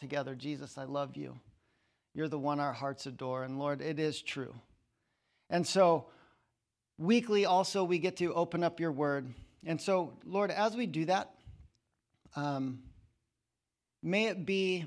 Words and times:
together 0.00 0.34
Jesus, 0.34 0.78
I 0.78 0.84
love 0.84 1.16
you. 1.16 1.38
You're 2.14 2.28
the 2.28 2.38
one 2.38 2.60
our 2.60 2.72
hearts 2.72 3.06
adore. 3.06 3.44
And 3.44 3.58
Lord, 3.58 3.80
it 3.80 3.98
is 3.98 4.20
true. 4.20 4.54
And 5.50 5.66
so, 5.66 6.06
weekly 6.98 7.46
also, 7.46 7.84
we 7.84 7.98
get 7.98 8.16
to 8.18 8.34
open 8.34 8.64
up 8.64 8.80
your 8.80 8.92
word. 8.92 9.32
And 9.64 9.80
so, 9.80 10.14
Lord, 10.24 10.50
as 10.50 10.76
we 10.76 10.86
do 10.86 11.04
that, 11.06 11.30
um, 12.36 12.80
may 14.02 14.26
it 14.26 14.44
be 14.44 14.86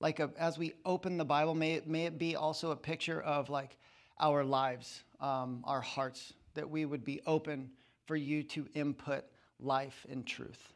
like 0.00 0.20
a, 0.20 0.30
as 0.38 0.58
we 0.58 0.74
open 0.84 1.16
the 1.16 1.24
Bible, 1.24 1.54
may 1.54 1.74
it, 1.74 1.86
may 1.86 2.06
it 2.06 2.18
be 2.18 2.36
also 2.36 2.70
a 2.70 2.76
picture 2.76 3.20
of 3.20 3.50
like 3.50 3.76
our 4.20 4.44
lives, 4.44 5.02
um, 5.20 5.62
our 5.64 5.80
hearts, 5.80 6.32
that 6.54 6.68
we 6.68 6.84
would 6.84 7.04
be 7.04 7.20
open 7.26 7.70
for 8.06 8.16
you 8.16 8.42
to 8.42 8.66
input 8.74 9.24
life 9.60 10.06
and 10.10 10.26
truth. 10.26 10.72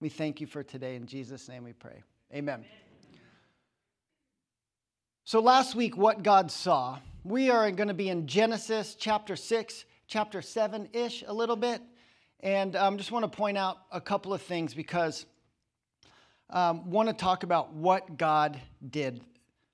We 0.00 0.08
thank 0.08 0.40
you 0.40 0.46
for 0.46 0.62
today. 0.62 0.96
In 0.96 1.06
Jesus' 1.06 1.48
name 1.48 1.64
we 1.64 1.72
pray. 1.72 2.02
Amen. 2.34 2.62
So, 5.24 5.40
last 5.40 5.74
week, 5.74 5.96
what 5.96 6.22
God 6.22 6.50
saw, 6.50 6.98
we 7.24 7.48
are 7.48 7.70
going 7.70 7.88
to 7.88 7.94
be 7.94 8.10
in 8.10 8.26
Genesis 8.26 8.94
chapter 8.94 9.34
6, 9.34 9.86
chapter 10.06 10.42
7 10.42 10.90
ish, 10.92 11.24
a 11.26 11.32
little 11.32 11.56
bit. 11.56 11.80
And 12.40 12.76
I 12.76 12.86
um, 12.86 12.98
just 12.98 13.10
want 13.12 13.22
to 13.22 13.34
point 13.34 13.56
out 13.56 13.78
a 13.90 14.00
couple 14.00 14.34
of 14.34 14.42
things 14.42 14.74
because 14.74 15.24
um, 16.50 16.90
want 16.90 17.08
to 17.08 17.14
talk 17.14 17.44
about 17.44 17.72
what 17.72 18.18
God 18.18 18.60
did. 18.90 19.22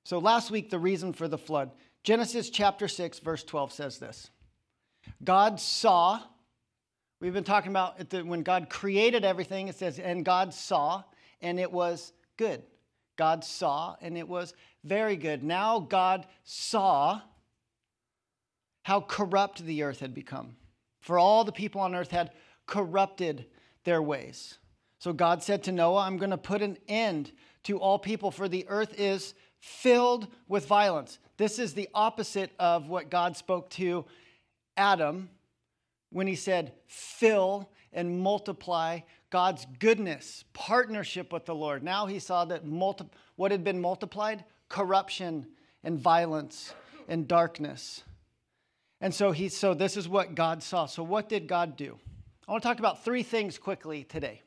So 0.05 0.21
last 0.21 0.53
week, 0.53 0.71
the 0.71 0.79
reason 0.79 1.13
for 1.13 1.27
the 1.27 1.39
flood. 1.39 1.73
Genesis 2.05 2.51
chapter 2.51 2.87
6, 2.87 3.19
verse 3.19 3.43
12 3.43 3.73
says 3.73 3.99
this 3.99 4.31
God 5.25 5.59
saw, 5.59 6.21
we've 7.21 7.35
been 7.35 7.43
talking 7.43 7.73
about 7.73 8.11
the, 8.11 8.23
when 8.23 8.45
God 8.45 8.71
created 8.71 9.25
everything, 9.25 9.67
it 9.67 9.75
says, 9.75 9.99
and 9.99 10.25
God 10.25 10.55
saw, 10.55 11.03
and 11.43 11.59
it 11.59 11.73
was 11.73 12.13
good. 12.37 12.63
God 13.17 13.45
saw, 13.45 13.97
and 14.01 14.19
it 14.19 14.29
was 14.29 14.55
very 14.83 15.17
good. 15.17 15.43
Now 15.43 15.79
God 15.79 16.27
saw 16.43 17.21
how 18.83 19.01
corrupt 19.01 19.65
the 19.65 19.83
earth 19.83 20.01
had 20.01 20.15
become. 20.15 20.57
For 21.01 21.19
all 21.19 21.45
the 21.45 21.53
people 21.53 21.81
on 21.81 21.95
earth 21.95 22.11
had 22.11 22.33
corrupted 22.67 23.47
their 23.85 24.03
ways. 24.03 24.59
So 24.99 25.13
God 25.13 25.43
said 25.43 25.63
to 25.65 25.73
Noah, 25.73 26.03
I'm 26.03 26.17
going 26.17 26.31
to 26.31 26.39
put 26.39 26.63
an 26.63 26.79
end 26.89 27.33
to 27.65 27.79
all 27.79 27.99
people, 27.99 28.31
for 28.31 28.49
the 28.49 28.67
earth 28.69 28.95
is 28.99 29.35
filled 29.59 30.29
with 30.49 30.67
violence. 30.67 31.19
This 31.37 31.59
is 31.59 31.75
the 31.75 31.89
opposite 31.95 32.53
of 32.59 32.89
what 32.89 33.11
God 33.11 33.37
spoke 33.37 33.71
to 33.71 34.05
Adam 34.77 35.31
when 36.15 36.29
he 36.29 36.37
said, 36.37 36.73
fill 36.87 37.69
and 37.93 38.21
multiply 38.21 39.01
God's 39.31 39.67
goodness, 39.81 40.45
partnership 40.53 41.33
with 41.33 41.45
the 41.45 41.57
Lord. 41.57 41.83
Now 41.83 42.07
he 42.07 42.21
saw 42.21 42.45
that 42.45 42.65
multi- 42.65 43.11
what 43.35 43.51
had 43.51 43.65
been 43.65 43.81
multiplied 43.81 44.45
corruption 44.69 45.49
and 45.83 45.99
violence 45.99 46.73
and 47.09 47.27
darkness. 47.27 48.05
And 49.01 49.13
so 49.13 49.33
he 49.33 49.49
so 49.49 49.75
this 49.75 49.97
is 49.97 50.09
what 50.09 50.37
God 50.37 50.63
saw. 50.63 50.87
So 50.87 51.03
what 51.03 51.29
did 51.29 51.49
God 51.49 51.77
do? 51.77 51.99
I 52.47 52.53
want 52.53 52.63
to 52.63 52.69
talk 52.69 52.79
about 52.79 53.05
three 53.05 53.25
things 53.25 53.59
quickly 53.59 54.05
today. 54.05 54.43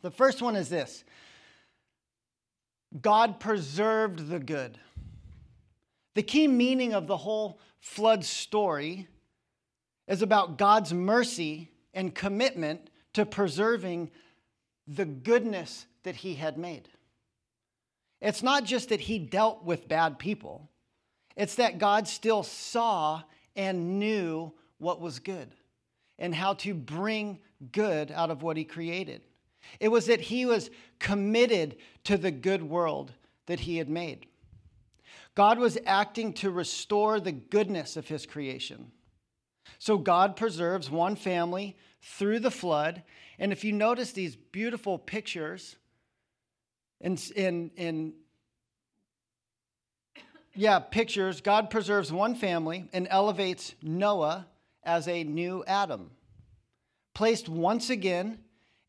The 0.00 0.10
first 0.10 0.40
one 0.40 0.56
is 0.56 0.70
this 0.70 1.04
God 2.98 3.40
preserved 3.40 4.30
the 4.30 4.40
good. 4.40 4.78
The 6.14 6.22
key 6.22 6.48
meaning 6.48 6.94
of 6.94 7.06
the 7.06 7.18
whole 7.18 7.60
flood 7.78 8.24
story 8.24 9.06
is 10.08 10.22
about 10.22 10.58
God's 10.58 10.92
mercy 10.92 11.70
and 11.94 12.14
commitment 12.14 12.90
to 13.14 13.26
preserving 13.26 14.10
the 14.86 15.04
goodness 15.04 15.86
that 16.02 16.16
He 16.16 16.34
had 16.34 16.58
made. 16.58 16.88
It's 18.20 18.42
not 18.42 18.64
just 18.64 18.88
that 18.90 19.00
He 19.00 19.18
dealt 19.18 19.64
with 19.64 19.88
bad 19.88 20.18
people, 20.18 20.68
it's 21.36 21.54
that 21.56 21.78
God 21.78 22.06
still 22.08 22.42
saw 22.42 23.22
and 23.56 23.98
knew 23.98 24.52
what 24.78 25.00
was 25.00 25.18
good 25.18 25.54
and 26.18 26.34
how 26.34 26.54
to 26.54 26.74
bring 26.74 27.38
good 27.70 28.10
out 28.10 28.30
of 28.30 28.42
what 28.42 28.56
He 28.56 28.64
created. 28.64 29.22
It 29.80 29.88
was 29.88 30.06
that 30.06 30.20
he 30.20 30.46
was 30.46 30.70
committed 30.98 31.76
to 32.04 32.16
the 32.16 32.30
good 32.30 32.62
world 32.62 33.12
that 33.46 33.60
he 33.60 33.76
had 33.76 33.88
made. 33.88 34.26
God 35.34 35.58
was 35.58 35.78
acting 35.86 36.32
to 36.34 36.50
restore 36.50 37.18
the 37.18 37.32
goodness 37.32 37.96
of 37.96 38.08
his 38.08 38.26
creation. 38.26 38.92
So 39.78 39.98
God 39.98 40.36
preserves 40.36 40.90
one 40.90 41.16
family 41.16 41.76
through 42.02 42.40
the 42.40 42.50
flood. 42.50 43.02
And 43.38 43.52
if 43.52 43.64
you 43.64 43.72
notice 43.72 44.12
these 44.12 44.36
beautiful 44.36 44.98
pictures 44.98 45.76
in, 47.00 47.18
in, 47.34 47.70
in 47.76 48.14
yeah, 50.54 50.78
pictures, 50.78 51.40
God 51.40 51.70
preserves 51.70 52.12
one 52.12 52.34
family 52.34 52.88
and 52.92 53.06
elevates 53.10 53.74
Noah 53.82 54.46
as 54.84 55.08
a 55.08 55.24
new 55.24 55.64
Adam, 55.66 56.10
placed 57.14 57.48
once 57.48 57.90
again 57.90 58.38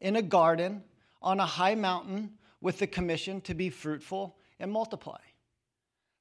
in 0.02 0.16
a 0.16 0.22
garden 0.22 0.84
on 1.22 1.40
a 1.40 1.46
high 1.46 1.76
mountain 1.76 2.34
with 2.62 2.80
the 2.80 2.88
commission 2.88 3.42
to 3.42 3.54
be 3.54 3.70
fruitful 3.70 4.36
and 4.60 4.72
multiply. 4.72 5.20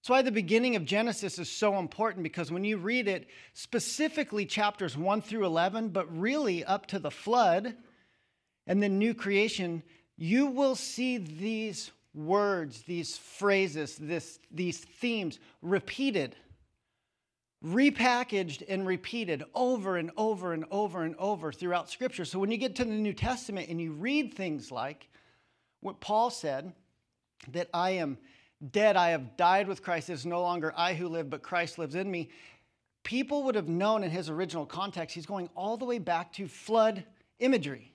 That's 0.03 0.11
why 0.11 0.23
the 0.23 0.33
beginning 0.33 0.75
of 0.75 0.85
Genesis 0.85 1.39
is 1.39 1.49
so 1.49 1.79
important 1.79 2.25
because 2.25 2.51
when 2.51 2.65
you 2.65 2.77
read 2.77 3.07
it, 3.07 3.29
specifically 3.53 4.45
chapters 4.45 4.99
1 4.99 5.23
through 5.23 5.47
11, 5.47 5.91
but 5.91 6.19
really 6.19 6.65
up 6.65 6.87
to 6.87 6.99
the 6.99 7.13
flood 7.13 7.77
and 8.67 8.83
the 8.83 8.89
new 8.89 9.15
creation, 9.15 9.85
you 10.17 10.49
will 10.49 10.75
see 10.75 11.19
these 11.19 11.93
words, 12.15 12.83
these 12.83 13.17
phrases, 13.17 13.97
this, 13.97 14.41
these 14.51 14.79
themes 14.79 15.39
repeated 15.63 16.35
repackaged 17.65 18.63
and 18.69 18.87
repeated 18.87 19.45
over 19.55 19.97
and 19.97 20.11
over 20.17 20.53
and 20.53 20.65
over 20.71 21.05
and 21.05 21.15
over 21.17 21.53
throughout 21.53 21.89
Scripture. 21.89 22.25
So 22.25 22.39
when 22.39 22.51
you 22.51 22.57
get 22.57 22.77
to 22.77 22.85
the 22.85 22.91
New 22.91 23.13
Testament 23.13 23.69
and 23.69 23.81
you 23.81 23.93
read 23.93 24.35
things 24.35 24.73
like 24.73 25.09
what 25.81 26.01
Paul 26.01 26.31
said, 26.31 26.73
that 27.53 27.69
I 27.73 27.91
am 27.91 28.19
dead, 28.71 28.97
I 28.97 29.11
have 29.11 29.37
died 29.37 29.67
with 29.67 29.83
Christ, 29.83 30.11
it 30.11 30.15
is 30.15 30.27
no 30.27 30.41
longer 30.41 30.73
I 30.77 30.95
who 30.95 31.09
live, 31.09 31.31
but 31.31 31.43
Christ 31.43 31.79
lives 31.79 31.95
in 31.95 32.11
me, 32.11 32.31
people 33.03 33.43
would 33.45 33.55
have 33.55 33.69
known 33.69 34.05
in 34.05 34.11
his 34.11 34.31
original 34.31 34.67
context, 34.67 35.15
he's 35.15 35.27
going 35.27 35.49
all 35.55 35.77
the 35.77 35.85
way 35.85 35.99
back 35.99 36.33
to 36.35 36.47
flood 36.47 37.05
imagery. 37.41 37.93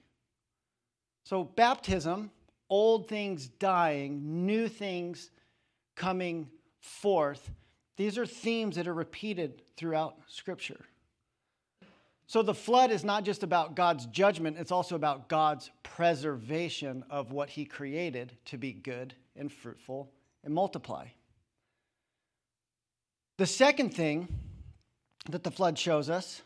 So 1.23 1.43
baptism, 1.43 2.31
old 2.69 3.07
things 3.07 3.47
dying, 3.47 4.45
new 4.45 4.67
things 4.67 5.31
coming 5.95 6.49
forth 6.79 7.49
these 7.97 8.17
are 8.19 8.25
themes 8.25 8.75
that 8.75 8.87
are 8.87 8.93
repeated 8.93 9.63
throughout 9.75 10.15
Scripture. 10.27 10.79
So 12.27 12.43
the 12.43 12.53
flood 12.53 12.91
is 12.91 13.03
not 13.03 13.25
just 13.25 13.41
about 13.41 13.75
God's 13.75 14.05
judgment, 14.07 14.57
it's 14.59 14.71
also 14.71 14.95
about 14.95 15.27
God's 15.27 15.71
preservation 15.81 17.03
of 17.09 17.31
what 17.31 17.49
He 17.49 17.65
created 17.65 18.33
to 18.45 18.57
be 18.57 18.71
good 18.71 19.15
and 19.35 19.51
fruitful 19.51 20.11
and 20.47 20.55
multiply. 20.55 21.05
The 23.37 23.45
second 23.45 23.93
thing 23.93 24.29
that 25.29 25.43
the 25.43 25.51
flood 25.51 25.77
shows 25.77 26.09
us 26.09 26.41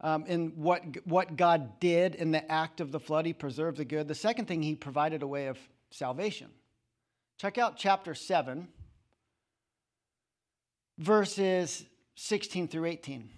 um, 0.00 0.24
in 0.26 0.52
what, 0.54 0.82
what 1.04 1.36
God 1.36 1.80
did 1.80 2.14
in 2.14 2.30
the 2.30 2.50
act 2.50 2.80
of 2.80 2.92
the 2.92 3.00
flood, 3.00 3.26
He 3.26 3.32
preserved 3.32 3.76
the 3.76 3.84
good. 3.84 4.06
The 4.06 4.14
second 4.14 4.46
thing, 4.46 4.62
He 4.62 4.76
provided 4.76 5.22
a 5.22 5.26
way 5.26 5.48
of 5.48 5.58
salvation. 5.90 6.48
Check 7.38 7.58
out 7.58 7.76
chapter 7.76 8.14
7 8.14 8.68
verses 10.98 11.84
16 12.14 12.68
through 12.68 12.86
18. 12.86 13.28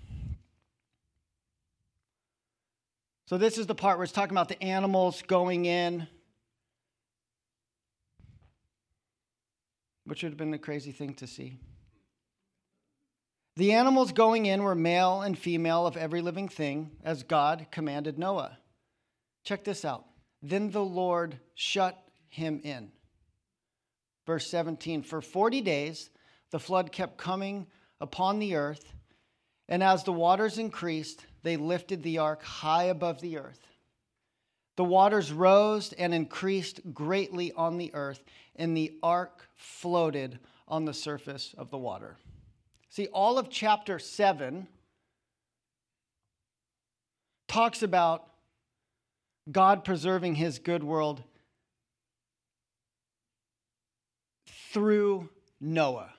So, 3.26 3.38
this 3.38 3.56
is 3.56 3.66
the 3.66 3.74
part 3.74 3.98
where 3.98 4.04
it's 4.04 4.12
talking 4.12 4.34
about 4.34 4.48
the 4.48 4.62
animals 4.62 5.22
going 5.26 5.64
in, 5.64 6.06
which 10.08 10.22
would 10.22 10.32
have 10.32 10.38
been 10.38 10.54
a 10.54 10.58
crazy 10.58 10.92
thing 10.92 11.14
to 11.14 11.26
see. 11.26 11.58
The 13.56 13.72
animals 13.72 14.12
going 14.12 14.46
in 14.46 14.62
were 14.62 14.74
male 14.74 15.20
and 15.20 15.36
female 15.36 15.86
of 15.86 15.96
every 15.96 16.22
living 16.22 16.48
thing, 16.48 16.92
as 17.04 17.22
God 17.22 17.66
commanded 17.70 18.18
Noah. 18.18 18.58
Check 19.44 19.64
this 19.64 19.84
out. 19.84 20.06
Then 20.42 20.70
the 20.70 20.84
Lord 20.84 21.38
shut 21.54 21.98
him 22.28 22.60
in. 22.62 22.92
Verse 24.26 24.48
17 24.48 25.02
For 25.02 25.20
40 25.20 25.60
days, 25.60 26.10
the 26.50 26.60
flood 26.60 26.92
kept 26.92 27.18
coming 27.18 27.66
upon 28.00 28.38
the 28.38 28.54
earth, 28.54 28.94
and 29.68 29.82
as 29.82 30.04
the 30.04 30.12
waters 30.12 30.58
increased, 30.58 31.26
they 31.42 31.56
lifted 31.56 32.02
the 32.02 32.18
ark 32.18 32.42
high 32.42 32.84
above 32.84 33.20
the 33.20 33.38
earth. 33.38 33.67
The 34.78 34.84
waters 34.84 35.32
rose 35.32 35.92
and 35.94 36.14
increased 36.14 36.94
greatly 36.94 37.50
on 37.50 37.78
the 37.78 37.92
earth, 37.94 38.22
and 38.54 38.76
the 38.76 38.96
ark 39.02 39.48
floated 39.56 40.38
on 40.68 40.84
the 40.84 40.94
surface 40.94 41.52
of 41.58 41.70
the 41.70 41.76
water. 41.76 42.16
See, 42.88 43.08
all 43.08 43.38
of 43.38 43.50
chapter 43.50 43.98
7 43.98 44.68
talks 47.48 47.82
about 47.82 48.28
God 49.50 49.84
preserving 49.84 50.36
his 50.36 50.60
good 50.60 50.84
world 50.84 51.24
through 54.72 55.28
Noah. 55.60 56.12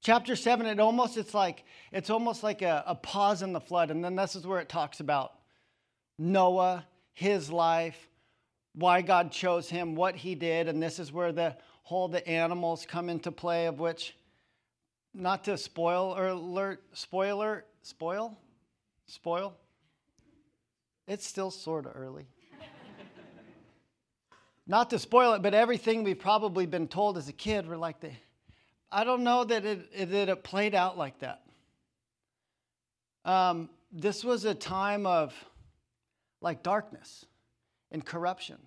Chapter 0.00 0.34
7, 0.34 0.66
it 0.66 0.80
almost 0.80 1.16
it's 1.16 1.34
like 1.34 1.62
it's 1.92 2.10
almost 2.10 2.42
like 2.42 2.62
a, 2.62 2.82
a 2.84 2.96
pause 2.96 3.42
in 3.42 3.52
the 3.52 3.60
flood, 3.60 3.92
and 3.92 4.04
then 4.04 4.16
this 4.16 4.34
is 4.34 4.44
where 4.44 4.58
it 4.58 4.68
talks 4.68 4.98
about 4.98 5.34
Noah, 6.18 6.84
his 7.12 7.50
life, 7.50 8.08
why 8.74 9.02
God 9.02 9.32
chose 9.32 9.68
him, 9.68 9.94
what 9.94 10.16
he 10.16 10.34
did, 10.34 10.68
and 10.68 10.82
this 10.82 10.98
is 10.98 11.12
where 11.12 11.32
the 11.32 11.56
whole 11.82 12.08
the 12.08 12.26
animals 12.26 12.86
come 12.88 13.08
into 13.08 13.30
play, 13.30 13.66
of 13.66 13.78
which 13.80 14.16
not 15.14 15.44
to 15.44 15.58
spoil 15.58 16.14
or 16.16 16.28
alert, 16.28 16.82
spoiler, 16.92 17.64
spoil, 17.82 18.38
spoil. 19.06 19.54
It's 21.06 21.26
still 21.26 21.50
sort 21.50 21.86
of 21.86 21.92
early. 21.94 22.26
not 24.66 24.90
to 24.90 24.98
spoil 24.98 25.34
it, 25.34 25.42
but 25.42 25.52
everything 25.52 26.04
we've 26.04 26.18
probably 26.18 26.64
been 26.64 26.88
told 26.88 27.18
as 27.18 27.28
a 27.28 27.32
kid, 27.32 27.68
we're 27.68 27.76
like, 27.76 28.00
the, 28.00 28.10
I 28.90 29.04
don't 29.04 29.24
know 29.24 29.44
that 29.44 29.66
it, 29.66 30.10
that 30.10 30.28
it 30.28 30.44
played 30.44 30.74
out 30.74 30.96
like 30.96 31.18
that. 31.18 31.42
Um, 33.24 33.68
this 33.92 34.24
was 34.24 34.44
a 34.44 34.54
time 34.54 35.06
of 35.06 35.34
like 36.42 36.62
darkness 36.62 37.24
and 37.90 38.04
corruption. 38.04 38.58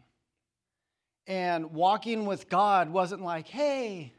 And 1.27 1.71
walking 1.71 2.25
with 2.25 2.49
God 2.49 2.89
wasn't 2.89 3.21
like, 3.21 3.47
hey, 3.47 4.13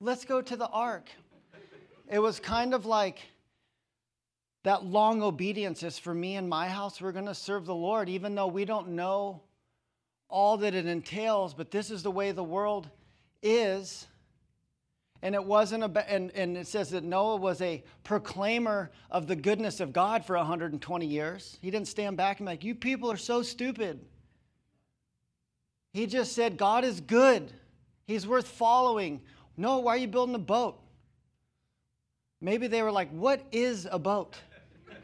let's 0.00 0.24
go 0.24 0.40
to 0.40 0.56
the 0.56 0.68
ark. 0.68 1.08
It 2.08 2.18
was 2.18 2.40
kind 2.40 2.74
of 2.74 2.86
like 2.86 3.20
that 4.62 4.84
long 4.84 5.22
obedience 5.22 5.82
is 5.82 5.98
for 5.98 6.14
me 6.14 6.36
and 6.36 6.48
my 6.48 6.68
house. 6.68 7.00
We're 7.00 7.12
going 7.12 7.26
to 7.26 7.34
serve 7.34 7.66
the 7.66 7.74
Lord, 7.74 8.08
even 8.08 8.34
though 8.34 8.46
we 8.46 8.64
don't 8.64 8.90
know 8.90 9.42
all 10.28 10.58
that 10.58 10.74
it 10.74 10.86
entails, 10.86 11.54
but 11.54 11.70
this 11.70 11.90
is 11.90 12.02
the 12.02 12.10
way 12.10 12.32
the 12.32 12.44
world 12.44 12.88
is. 13.42 14.06
And 15.22 15.34
it 15.34 15.44
wasn't 15.44 15.84
a, 15.84 16.10
and, 16.10 16.30
and 16.32 16.56
it 16.56 16.66
says 16.66 16.90
that 16.90 17.04
Noah 17.04 17.36
was 17.36 17.60
a 17.60 17.84
proclaimer 18.04 18.90
of 19.10 19.26
the 19.26 19.36
goodness 19.36 19.80
of 19.80 19.92
God 19.92 20.24
for 20.24 20.36
120 20.36 21.06
years. 21.06 21.58
He 21.60 21.70
didn't 21.70 21.88
stand 21.88 22.16
back 22.16 22.40
and 22.40 22.46
be 22.46 22.52
like, 22.52 22.64
you 22.64 22.74
people 22.74 23.12
are 23.12 23.18
so 23.18 23.42
stupid. 23.42 24.00
He 25.92 26.06
just 26.06 26.32
said, 26.32 26.56
God 26.56 26.84
is 26.84 27.00
good. 27.00 27.52
He's 28.06 28.26
worth 28.26 28.48
following. 28.48 29.20
No, 29.56 29.80
why 29.80 29.94
are 29.94 29.98
you 29.98 30.08
building 30.08 30.34
a 30.34 30.38
boat? 30.38 30.80
Maybe 32.40 32.66
they 32.66 32.82
were 32.82 32.92
like, 32.92 33.10
What 33.10 33.44
is 33.52 33.86
a 33.90 33.98
boat? 33.98 34.38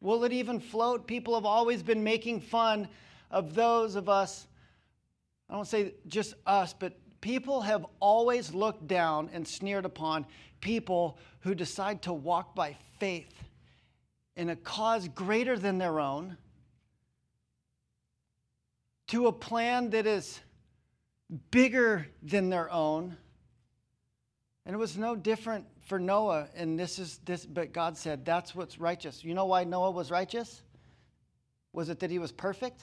Will 0.00 0.24
it 0.24 0.32
even 0.32 0.60
float? 0.60 1.06
People 1.06 1.34
have 1.34 1.44
always 1.44 1.82
been 1.82 2.02
making 2.02 2.40
fun 2.40 2.88
of 3.30 3.54
those 3.54 3.96
of 3.96 4.08
us, 4.08 4.46
I 5.50 5.54
don't 5.54 5.66
say 5.66 5.94
just 6.06 6.34
us, 6.46 6.72
but 6.72 6.96
people 7.20 7.62
have 7.62 7.86
always 8.00 8.52
looked 8.52 8.86
down 8.86 9.30
and 9.32 9.46
sneered 9.46 9.84
upon 9.84 10.26
people 10.60 11.18
who 11.40 11.54
decide 11.54 12.02
to 12.02 12.12
walk 12.12 12.54
by 12.54 12.76
faith 12.98 13.32
in 14.36 14.48
a 14.50 14.56
cause 14.56 15.08
greater 15.08 15.58
than 15.58 15.78
their 15.78 16.00
own 16.00 16.36
to 19.08 19.26
a 19.26 19.32
plan 19.32 19.90
that 19.90 20.06
is 20.06 20.40
bigger 21.50 22.06
than 22.22 22.50
their 22.50 22.70
own 22.70 23.16
and 24.66 24.74
it 24.74 24.78
was 24.78 24.98
no 24.98 25.14
different 25.14 25.64
for 25.82 26.00
Noah. 26.00 26.48
And 26.56 26.76
this 26.76 26.98
is 26.98 27.18
this, 27.24 27.46
but 27.46 27.72
God 27.72 27.96
said, 27.96 28.24
that's 28.24 28.52
what's 28.52 28.80
righteous. 28.80 29.22
You 29.22 29.32
know 29.32 29.46
why 29.46 29.62
Noah 29.62 29.92
was 29.92 30.10
righteous? 30.10 30.60
Was 31.72 31.88
it 31.88 32.00
that 32.00 32.10
he 32.10 32.18
was 32.18 32.32
perfect? 32.32 32.82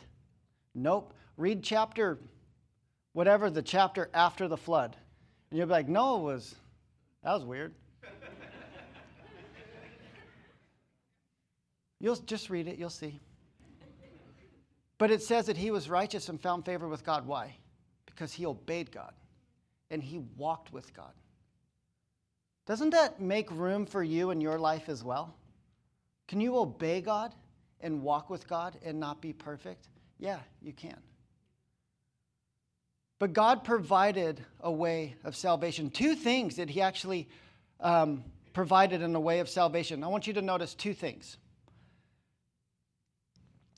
Nope. 0.73 1.13
Read 1.35 1.61
chapter, 1.61 2.19
whatever 3.13 3.49
the 3.49 3.61
chapter 3.61 4.09
after 4.13 4.47
the 4.47 4.57
flood. 4.57 4.95
And 5.49 5.57
you'll 5.57 5.67
be 5.67 5.73
like, 5.73 5.87
Noah 5.87 6.19
was, 6.19 6.55
that 7.23 7.33
was 7.33 7.45
weird. 7.45 7.73
You'll 11.99 12.15
just 12.17 12.49
read 12.49 12.67
it, 12.67 12.77
you'll 12.77 12.89
see. 12.89 13.21
But 14.97 15.09
it 15.09 15.21
says 15.21 15.45
that 15.45 15.55
he 15.55 15.71
was 15.71 15.89
righteous 15.89 16.27
and 16.27 16.39
found 16.39 16.65
favor 16.65 16.89
with 16.89 17.05
God. 17.05 17.25
Why? 17.25 17.55
Because 18.05 18.33
he 18.33 18.45
obeyed 18.45 18.91
God 18.91 19.13
and 19.89 20.03
he 20.03 20.19
walked 20.37 20.73
with 20.73 20.93
God. 20.93 21.13
Doesn't 22.65 22.89
that 22.91 23.21
make 23.21 23.51
room 23.51 23.85
for 23.85 24.03
you 24.03 24.31
in 24.31 24.41
your 24.41 24.57
life 24.59 24.89
as 24.89 25.03
well? 25.03 25.35
Can 26.27 26.41
you 26.41 26.57
obey 26.57 27.01
God 27.01 27.33
and 27.81 28.01
walk 28.01 28.29
with 28.29 28.47
God 28.47 28.77
and 28.83 28.99
not 28.99 29.21
be 29.21 29.33
perfect? 29.33 29.87
Yeah, 30.19 30.39
you 30.61 30.73
can. 30.73 30.97
But 33.23 33.31
God 33.31 33.63
provided 33.63 34.43
a 34.59 34.69
way 34.69 35.15
of 35.23 35.33
salvation. 35.33 35.89
Two 35.89 36.13
things 36.13 36.57
that 36.57 36.69
He 36.69 36.81
actually 36.81 37.29
um, 37.79 38.25
provided 38.51 39.01
in 39.01 39.15
a 39.15 39.19
way 39.21 39.39
of 39.39 39.47
salvation. 39.47 40.03
I 40.03 40.07
want 40.07 40.27
you 40.27 40.33
to 40.33 40.41
notice 40.41 40.73
two 40.73 40.93
things 40.93 41.37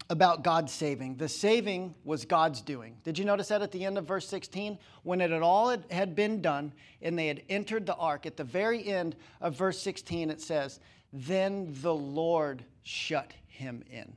about 0.09 0.43
God's 0.43 0.73
saving. 0.73 1.17
The 1.17 1.29
saving 1.29 1.93
was 2.03 2.25
God's 2.25 2.61
doing. 2.61 2.97
Did 3.03 3.19
you 3.19 3.25
notice 3.25 3.49
that 3.49 3.61
at 3.61 3.71
the 3.71 3.85
end 3.85 3.99
of 3.99 4.07
verse 4.07 4.27
16? 4.27 4.79
When 5.03 5.21
it 5.21 5.29
had 5.29 5.43
all 5.43 5.77
had 5.91 6.15
been 6.15 6.41
done 6.41 6.73
and 7.03 7.15
they 7.15 7.27
had 7.27 7.43
entered 7.47 7.85
the 7.85 7.95
ark, 7.97 8.25
at 8.25 8.37
the 8.37 8.43
very 8.43 8.83
end 8.83 9.15
of 9.41 9.55
verse 9.55 9.79
16, 9.79 10.31
it 10.31 10.41
says, 10.41 10.79
Then 11.13 11.71
the 11.83 11.93
Lord 11.93 12.65
shut 12.81 13.31
him 13.45 13.83
in. 13.91 14.11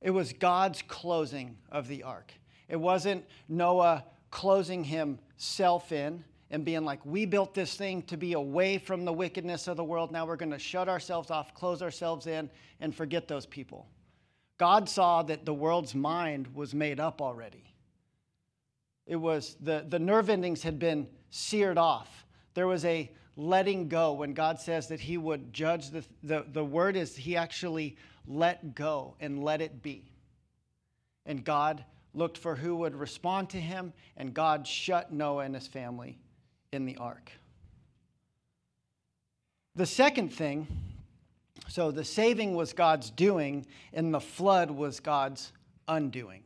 It 0.00 0.12
was 0.12 0.32
God's 0.32 0.80
closing 0.80 1.58
of 1.70 1.88
the 1.88 2.04
ark. 2.04 2.32
It 2.68 2.76
wasn't 2.76 3.24
Noah 3.48 4.04
closing 4.30 4.84
himself 4.84 5.92
in 5.92 6.24
and 6.50 6.64
being 6.64 6.84
like, 6.84 7.04
we 7.04 7.26
built 7.26 7.54
this 7.54 7.74
thing 7.74 8.02
to 8.02 8.16
be 8.16 8.34
away 8.34 8.78
from 8.78 9.04
the 9.04 9.12
wickedness 9.12 9.66
of 9.66 9.76
the 9.76 9.84
world. 9.84 10.12
Now 10.12 10.26
we're 10.26 10.36
going 10.36 10.52
to 10.52 10.58
shut 10.58 10.88
ourselves 10.88 11.30
off, 11.30 11.54
close 11.54 11.82
ourselves 11.82 12.26
in, 12.26 12.50
and 12.80 12.94
forget 12.94 13.28
those 13.28 13.46
people. 13.46 13.88
God 14.58 14.88
saw 14.88 15.22
that 15.24 15.44
the 15.44 15.54
world's 15.54 15.94
mind 15.94 16.48
was 16.54 16.74
made 16.74 17.00
up 17.00 17.20
already. 17.20 17.64
It 19.06 19.16
was 19.16 19.56
the, 19.60 19.84
the 19.88 19.98
nerve 19.98 20.30
endings 20.30 20.62
had 20.62 20.78
been 20.78 21.08
seared 21.30 21.78
off. 21.78 22.24
There 22.54 22.66
was 22.66 22.84
a 22.84 23.10
letting 23.36 23.88
go 23.88 24.12
when 24.12 24.32
God 24.32 24.60
says 24.60 24.88
that 24.88 25.00
He 25.00 25.18
would 25.18 25.52
judge. 25.52 25.90
The, 25.90 26.04
the, 26.22 26.46
the 26.52 26.64
word 26.64 26.96
is 26.96 27.16
He 27.16 27.36
actually 27.36 27.96
let 28.26 28.74
go 28.74 29.16
and 29.20 29.42
let 29.42 29.60
it 29.60 29.82
be. 29.82 30.12
And 31.26 31.44
God 31.44 31.84
looked 32.14 32.38
for 32.38 32.54
who 32.54 32.76
would 32.76 32.94
respond 32.94 33.50
to 33.50 33.60
Him, 33.60 33.92
and 34.16 34.32
God 34.32 34.66
shut 34.66 35.12
Noah 35.12 35.44
and 35.44 35.54
his 35.54 35.66
family 35.66 36.18
in 36.72 36.84
the 36.84 36.96
ark. 36.96 37.32
The 39.74 39.86
second 39.86 40.32
thing 40.32 40.66
so 41.68 41.90
the 41.90 42.04
saving 42.04 42.54
was 42.54 42.72
God's 42.72 43.10
doing, 43.10 43.66
and 43.92 44.12
the 44.12 44.20
flood 44.20 44.70
was 44.70 45.00
God's 45.00 45.52
undoing. 45.88 46.42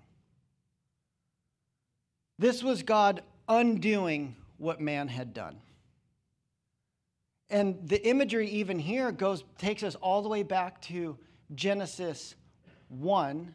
This 2.38 2.62
was 2.62 2.82
God 2.82 3.22
undoing 3.48 4.36
what 4.58 4.80
man 4.80 5.08
had 5.08 5.34
done. 5.34 5.60
And 7.50 7.88
the 7.88 8.06
imagery 8.06 8.48
even 8.50 8.78
here 8.78 9.10
goes 9.10 9.42
takes 9.56 9.82
us 9.82 9.94
all 9.96 10.22
the 10.22 10.28
way 10.28 10.42
back 10.42 10.80
to 10.82 11.18
Genesis 11.54 12.34
1 12.88 13.54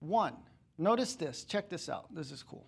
1. 0.00 0.36
Notice 0.78 1.14
this, 1.14 1.44
check 1.44 1.68
this 1.68 1.88
out. 1.88 2.14
This 2.14 2.30
is 2.30 2.42
cool. 2.42 2.66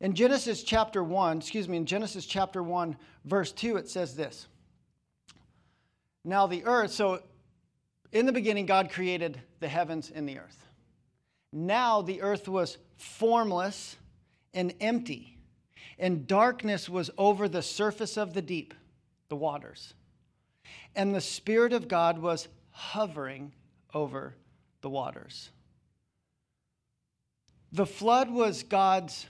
In 0.00 0.14
Genesis 0.14 0.62
chapter 0.62 1.02
1, 1.02 1.38
excuse 1.38 1.68
me, 1.68 1.76
in 1.76 1.84
Genesis 1.84 2.24
chapter 2.24 2.62
1, 2.62 2.96
verse 3.24 3.52
2, 3.52 3.76
it 3.76 3.88
says 3.88 4.14
this. 4.14 4.46
Now, 6.24 6.46
the 6.46 6.64
earth, 6.64 6.92
so 6.92 7.22
in 8.12 8.26
the 8.26 8.32
beginning, 8.32 8.66
God 8.66 8.90
created 8.90 9.40
the 9.60 9.68
heavens 9.68 10.10
and 10.14 10.28
the 10.28 10.38
earth. 10.38 10.64
Now, 11.52 12.02
the 12.02 12.22
earth 12.22 12.48
was 12.48 12.78
formless 12.96 13.96
and 14.54 14.72
empty, 14.80 15.38
and 15.98 16.26
darkness 16.26 16.88
was 16.88 17.10
over 17.18 17.48
the 17.48 17.62
surface 17.62 18.16
of 18.16 18.34
the 18.34 18.42
deep, 18.42 18.74
the 19.28 19.36
waters. 19.36 19.94
And 20.94 21.14
the 21.14 21.20
Spirit 21.20 21.72
of 21.72 21.88
God 21.88 22.18
was 22.18 22.48
hovering 22.70 23.52
over 23.92 24.34
the 24.80 24.90
waters. 24.90 25.50
The 27.72 27.86
flood 27.86 28.30
was 28.30 28.62
God's 28.62 29.26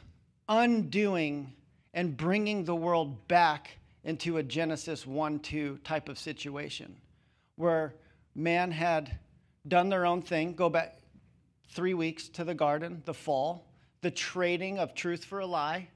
undoing 0.49 1.53
and 1.93 2.17
bringing 2.17 2.65
the 2.65 2.77
world 2.77 3.27
back 3.27 3.79
into 4.05 4.37
a 4.37 4.43
Genesis 4.43 5.07
1 5.07 5.41
2 5.41 5.79
type 5.83 6.09
of 6.09 6.19
situation 6.19 6.97
where 7.57 7.95
man 8.37 8.71
had 8.71 9.19
done 9.67 9.89
their 9.89 10.07
own 10.07 10.23
thing, 10.23 10.55
go 10.55 10.69
back 10.69 11.01
three 11.71 11.95
weeks 11.95 12.29
to 12.29 12.45
the 12.45 12.55
garden, 12.55 13.03
the 13.05 13.13
fall, 13.13 13.67
the 14.03 14.11
trading 14.11 14.79
of 14.79 14.95
truth 14.95 15.25
for 15.25 15.41
a 15.41 15.47
lie, 15.47 15.89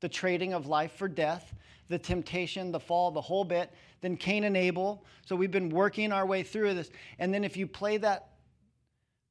the 0.00 0.08
trading 0.08 0.54
of 0.54 0.66
life 0.66 0.92
for 0.92 1.08
death, 1.08 1.52
the 1.88 1.98
temptation, 1.98 2.70
the 2.70 2.80
fall, 2.80 3.10
the 3.10 3.20
whole 3.20 3.44
bit, 3.44 3.72
then 4.00 4.16
Cain 4.16 4.44
and 4.44 4.56
Abel. 4.56 5.04
So 5.26 5.34
we've 5.34 5.50
been 5.50 5.68
working 5.68 6.12
our 6.12 6.24
way 6.24 6.44
through 6.44 6.74
this. 6.74 6.90
And 7.18 7.34
then 7.34 7.42
if 7.42 7.56
you 7.56 7.66
play 7.66 7.96
that, 7.98 8.28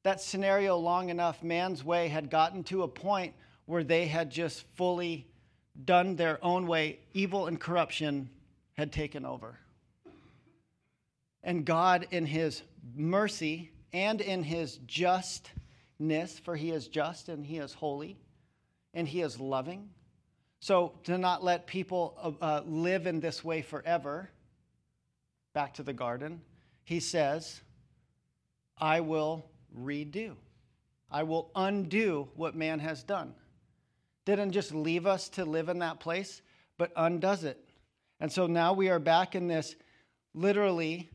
that 0.02 0.20
scenario 0.20 0.76
long 0.76 1.10
enough, 1.10 1.42
man's 1.42 1.84
way 1.84 2.08
had 2.08 2.30
gotten 2.30 2.64
to 2.64 2.82
a 2.82 2.88
point 2.88 3.34
where 3.66 3.84
they 3.84 4.06
had 4.06 4.30
just 4.30 4.66
fully 4.74 5.26
done 5.84 6.16
their 6.16 6.44
own 6.44 6.66
way, 6.66 6.98
evil 7.14 7.46
and 7.46 7.60
corruption 7.60 8.28
had 8.74 8.92
taken 8.92 9.24
over. 9.24 9.58
And 11.42 11.64
God, 11.64 12.06
in 12.10 12.26
his 12.26 12.62
mercy 12.94 13.70
and 13.92 14.20
in 14.20 14.42
his 14.42 14.78
justness, 14.86 16.38
for 16.38 16.56
he 16.56 16.70
is 16.70 16.88
just 16.88 17.28
and 17.28 17.44
he 17.44 17.58
is 17.58 17.72
holy 17.72 18.18
and 18.94 19.06
he 19.06 19.22
is 19.22 19.40
loving. 19.40 19.90
So, 20.60 20.92
to 21.04 21.18
not 21.18 21.42
let 21.42 21.66
people 21.66 22.38
uh, 22.40 22.44
uh 22.44 22.62
live 22.64 23.08
in 23.08 23.18
this 23.18 23.42
way 23.42 23.62
forever, 23.62 24.30
back 25.54 25.74
to 25.74 25.82
the 25.82 25.92
garden, 25.92 26.40
he 26.84 27.00
says, 27.00 27.60
I 28.78 29.00
will 29.00 29.44
redo. 29.78 30.36
I 31.10 31.22
will 31.22 31.50
undo 31.54 32.28
what 32.36 32.54
man 32.56 32.78
has 32.80 33.02
done. 33.02 33.34
Didn't 34.24 34.52
just 34.52 34.74
leave 34.74 35.06
us 35.06 35.28
to 35.30 35.44
live 35.44 35.68
in 35.68 35.80
that 35.80 36.00
place, 36.00 36.42
but 36.78 36.92
undoes 36.96 37.44
it. 37.44 37.58
And 38.20 38.30
so 38.30 38.46
now 38.46 38.72
we 38.72 38.88
are 38.88 38.98
back 38.98 39.34
in 39.34 39.48
this 39.48 39.74
literally 40.34 41.10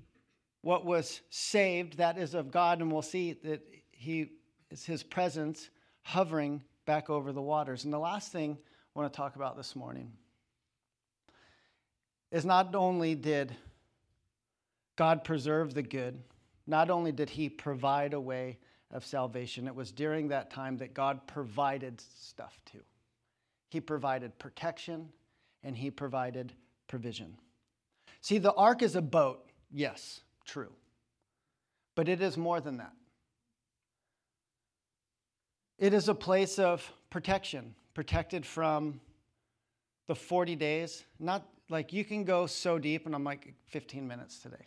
what 0.62 0.86
was 0.86 1.22
saved, 1.30 1.98
that 1.98 2.18
is 2.18 2.34
of 2.34 2.52
God, 2.52 2.82
and 2.82 2.92
we'll 2.92 3.02
see 3.02 3.34
that 3.44 3.62
He 3.92 4.32
is 4.70 4.86
His 4.86 5.04
presence 5.04 5.70
hovering 6.04 6.62
back 6.86 7.10
over 7.10 7.32
the 7.32 7.42
waters. 7.42 7.86
And 7.86 7.94
the 7.94 8.00
last 8.00 8.32
thing 8.32 8.58
I 8.62 9.00
want 9.00 9.12
to 9.12 9.18
talk 9.18 9.36
about 9.36 9.56
this 9.56 9.76
morning 9.76 10.12
is 12.32 12.46
not 12.46 12.76
only 12.76 13.16
did 13.16 13.56
God 14.96 15.24
preserve 15.24 15.74
the 15.74 15.84
good, 15.84 16.22
not 16.68 16.90
only 16.90 17.12
did 17.12 17.30
He 17.30 17.50
provide 17.50 18.14
a 18.14 18.20
way 18.20 18.58
of 18.92 19.06
salvation, 19.06 19.68
it 19.68 19.76
was 19.76 19.92
during 19.92 20.28
that 20.28 20.52
time 20.52 20.78
that 20.78 20.94
God 20.94 21.26
provided 21.26 22.02
stuff 22.02 22.60
too. 22.66 22.84
He 23.70 23.82
provided 23.82 24.38
protection 24.38 25.10
and 25.64 25.76
He 25.76 25.90
provided 25.90 26.54
provision. 26.88 27.38
See, 28.22 28.38
the 28.38 28.54
ark 28.54 28.82
is 28.82 28.96
a 28.96 29.02
boat, 29.02 29.50
yes, 29.72 30.22
true. 30.46 30.72
But 31.96 32.10
it 32.10 32.22
is 32.22 32.38
more 32.38 32.62
than 32.62 32.78
that. 32.78 32.94
It 35.80 35.94
is 35.94 36.10
a 36.10 36.16
place 36.16 36.60
of 36.60 36.92
protection, 37.10 37.76
protected 37.94 38.46
from 38.46 39.00
the 40.08 40.16
40 40.16 40.56
days. 40.56 41.04
Not 41.20 41.48
like 41.70 41.94
you 41.94 42.04
can 42.04 42.24
go 42.24 42.48
so 42.48 42.80
deep, 42.80 43.06
and 43.06 43.14
I'm 43.14 43.24
like 43.24 43.54
15 43.68 44.08
minutes 44.08 44.40
today. 44.40 44.66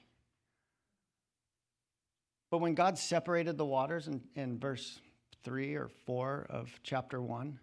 But 2.51 2.59
when 2.59 2.75
God 2.75 2.99
separated 2.99 3.57
the 3.57 3.65
waters 3.65 4.09
in, 4.09 4.21
in 4.35 4.59
verse 4.59 5.01
3 5.45 5.77
or 5.77 5.89
4 6.07 6.47
of 6.51 6.69
chapter 6.83 7.23
1, 7.23 7.59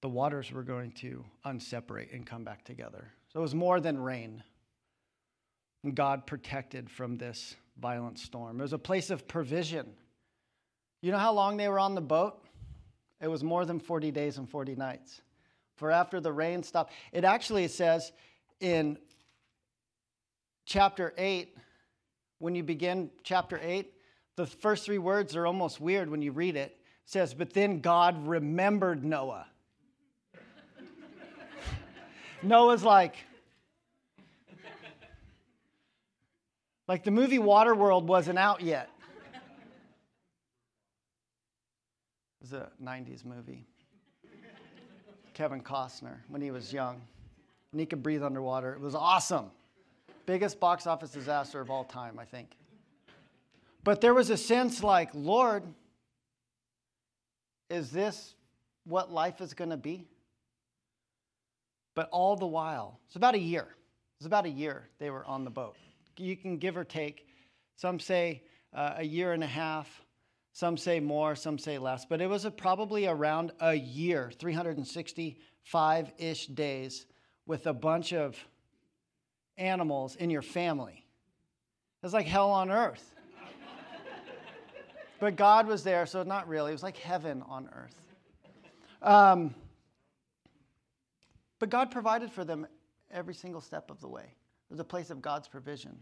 the 0.00 0.08
waters 0.08 0.52
were 0.52 0.62
going 0.62 0.92
to 0.92 1.24
unseparate 1.44 2.12
and 2.12 2.26
come 2.26 2.44
back 2.44 2.64
together. 2.64 3.10
So 3.32 3.40
it 3.40 3.42
was 3.42 3.54
more 3.54 3.80
than 3.80 3.98
rain. 3.98 4.42
And 5.82 5.94
God 5.94 6.26
protected 6.26 6.90
from 6.90 7.18
this 7.18 7.56
violent 7.80 8.18
storm. 8.18 8.60
It 8.60 8.62
was 8.62 8.72
a 8.72 8.78
place 8.78 9.10
of 9.10 9.26
provision. 9.26 9.92
You 11.02 11.10
know 11.10 11.18
how 11.18 11.32
long 11.32 11.56
they 11.56 11.68
were 11.68 11.78
on 11.78 11.94
the 11.94 12.00
boat? 12.00 12.44
It 13.20 13.28
was 13.28 13.42
more 13.42 13.64
than 13.64 13.80
40 13.80 14.10
days 14.10 14.38
and 14.38 14.48
40 14.48 14.76
nights. 14.76 15.20
For 15.76 15.90
after 15.90 16.20
the 16.20 16.32
rain 16.32 16.62
stopped, 16.62 16.92
it 17.12 17.24
actually 17.24 17.66
says 17.68 18.12
in 18.60 18.98
chapter 20.66 21.12
8, 21.18 21.56
when 22.38 22.54
you 22.54 22.62
begin 22.62 23.10
chapter 23.22 23.58
8, 23.62 23.90
the 24.36 24.46
first 24.46 24.84
three 24.84 24.98
words 24.98 25.36
are 25.36 25.46
almost 25.46 25.80
weird 25.80 26.10
when 26.10 26.22
you 26.22 26.32
read 26.32 26.56
it. 26.56 26.72
It 26.72 27.10
says, 27.10 27.34
But 27.34 27.52
then 27.52 27.80
God 27.80 28.26
remembered 28.26 29.04
Noah. 29.04 29.46
Noah's 32.42 32.82
like, 32.82 33.16
like 36.88 37.04
the 37.04 37.10
movie 37.10 37.38
Waterworld 37.38 38.04
wasn't 38.04 38.38
out 38.38 38.60
yet. 38.60 38.90
It 42.40 42.40
was 42.40 42.52
a 42.52 42.68
90s 42.82 43.24
movie. 43.24 43.64
Kevin 45.32 45.60
Costner 45.60 46.18
when 46.28 46.40
he 46.40 46.50
was 46.50 46.72
young. 46.72 47.00
And 47.72 47.80
he 47.80 47.86
could 47.86 48.02
breathe 48.02 48.22
underwater. 48.22 48.74
It 48.74 48.80
was 48.80 48.94
awesome. 48.94 49.50
Biggest 50.26 50.60
box 50.60 50.86
office 50.86 51.10
disaster 51.10 51.60
of 51.60 51.70
all 51.70 51.84
time, 51.84 52.20
I 52.20 52.24
think. 52.24 52.50
But 53.84 54.00
there 54.00 54.14
was 54.14 54.30
a 54.30 54.36
sense 54.36 54.82
like, 54.82 55.10
Lord, 55.12 55.62
is 57.68 57.90
this 57.90 58.34
what 58.84 59.12
life 59.12 59.42
is 59.42 59.52
going 59.52 59.70
to 59.70 59.76
be? 59.76 60.08
But 61.94 62.08
all 62.10 62.34
the 62.34 62.46
while, 62.46 62.98
it's 63.06 63.16
about 63.16 63.34
a 63.34 63.38
year. 63.38 63.68
It's 64.18 64.26
about 64.26 64.46
a 64.46 64.50
year 64.50 64.88
they 64.98 65.10
were 65.10 65.24
on 65.26 65.44
the 65.44 65.50
boat. 65.50 65.76
You 66.16 66.36
can 66.36 66.56
give 66.56 66.76
or 66.76 66.84
take. 66.84 67.28
Some 67.76 68.00
say 68.00 68.42
uh, 68.72 68.94
a 68.96 69.04
year 69.04 69.32
and 69.32 69.44
a 69.44 69.48
half, 69.48 70.02
some 70.52 70.76
say 70.76 70.98
more, 70.98 71.34
some 71.34 71.58
say 71.58 71.78
less. 71.78 72.06
But 72.06 72.20
it 72.20 72.26
was 72.28 72.44
a, 72.44 72.50
probably 72.50 73.06
around 73.06 73.52
a 73.60 73.74
year, 73.74 74.32
365 74.38 76.12
ish 76.18 76.46
days, 76.46 77.06
with 77.46 77.66
a 77.66 77.74
bunch 77.74 78.12
of 78.12 78.36
animals 79.58 80.16
in 80.16 80.30
your 80.30 80.42
family. 80.42 81.04
It's 82.02 82.14
like 82.14 82.26
hell 82.26 82.50
on 82.50 82.70
earth. 82.70 83.14
But 85.24 85.36
God 85.36 85.66
was 85.66 85.82
there, 85.82 86.04
so 86.04 86.22
not 86.22 86.46
really. 86.48 86.70
It 86.70 86.74
was 86.74 86.82
like 86.82 86.98
heaven 86.98 87.42
on 87.48 87.70
earth. 87.72 87.98
Um, 89.00 89.54
but 91.58 91.70
God 91.70 91.90
provided 91.90 92.30
for 92.30 92.44
them 92.44 92.66
every 93.10 93.32
single 93.32 93.62
step 93.62 93.90
of 93.90 94.02
the 94.02 94.06
way. 94.06 94.24
It 94.24 94.70
was 94.70 94.80
a 94.80 94.84
place 94.84 95.08
of 95.08 95.22
God's 95.22 95.48
provision. 95.48 95.96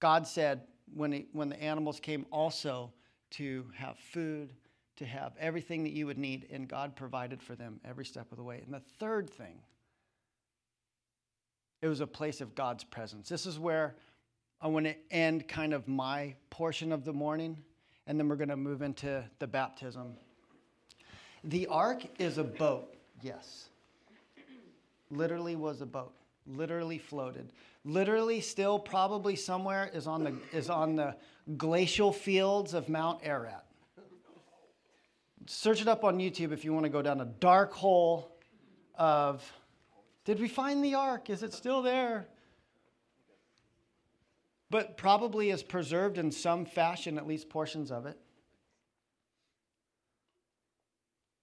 God 0.00 0.26
said 0.26 0.62
when, 0.94 1.12
he, 1.12 1.26
when 1.32 1.50
the 1.50 1.62
animals 1.62 2.00
came 2.00 2.24
also 2.30 2.94
to 3.32 3.66
have 3.74 3.98
food, 3.98 4.54
to 4.96 5.04
have 5.04 5.34
everything 5.38 5.84
that 5.84 5.92
you 5.92 6.06
would 6.06 6.16
need, 6.16 6.46
and 6.50 6.66
God 6.66 6.96
provided 6.96 7.42
for 7.42 7.54
them 7.54 7.78
every 7.84 8.06
step 8.06 8.32
of 8.32 8.38
the 8.38 8.42
way. 8.42 8.62
And 8.64 8.72
the 8.72 8.80
third 8.98 9.28
thing, 9.28 9.58
it 11.82 11.88
was 11.88 12.00
a 12.00 12.06
place 12.06 12.40
of 12.40 12.54
God's 12.54 12.84
presence. 12.84 13.28
This 13.28 13.44
is 13.44 13.58
where 13.58 13.96
I 14.62 14.68
want 14.68 14.86
to 14.86 14.94
end 15.10 15.46
kind 15.46 15.74
of 15.74 15.86
my 15.86 16.36
portion 16.48 16.90
of 16.90 17.04
the 17.04 17.12
morning, 17.12 17.58
and 18.06 18.18
then 18.18 18.28
we're 18.28 18.36
going 18.36 18.48
to 18.48 18.56
move 18.56 18.82
into 18.82 19.24
the 19.38 19.46
baptism. 19.46 20.14
The 21.44 21.66
ark 21.66 22.02
is 22.18 22.38
a 22.38 22.44
boat, 22.44 22.94
yes 23.22 23.68
literally 25.10 25.56
was 25.56 25.80
a 25.80 25.86
boat, 25.86 26.12
literally 26.46 26.98
floated. 26.98 27.52
Literally, 27.84 28.40
still 28.40 28.78
probably 28.78 29.36
somewhere 29.36 29.90
is 29.92 30.06
on 30.06 30.24
the, 30.24 30.34
is 30.52 30.70
on 30.70 30.96
the 30.96 31.14
glacial 31.56 32.12
fields 32.12 32.72
of 32.74 32.88
Mount 32.88 33.20
Ararat. 33.22 33.64
Search 35.46 35.82
it 35.82 35.88
up 35.88 36.04
on 36.04 36.18
YouTube 36.18 36.52
if 36.52 36.64
you 36.64 36.72
want 36.72 36.84
to 36.84 36.90
go 36.90 37.02
down 37.02 37.20
a 37.20 37.26
dark 37.26 37.72
hole 37.72 38.30
of 38.96 39.44
did 40.24 40.40
we 40.40 40.48
find 40.48 40.82
the 40.82 40.94
ark? 40.94 41.28
Is 41.28 41.42
it 41.42 41.52
still 41.52 41.82
there? 41.82 42.26
But 44.74 44.96
probably 44.96 45.50
is 45.50 45.62
preserved 45.62 46.18
in 46.18 46.32
some 46.32 46.64
fashion, 46.64 47.16
at 47.16 47.28
least 47.28 47.48
portions 47.48 47.92
of 47.92 48.06
it. 48.06 48.18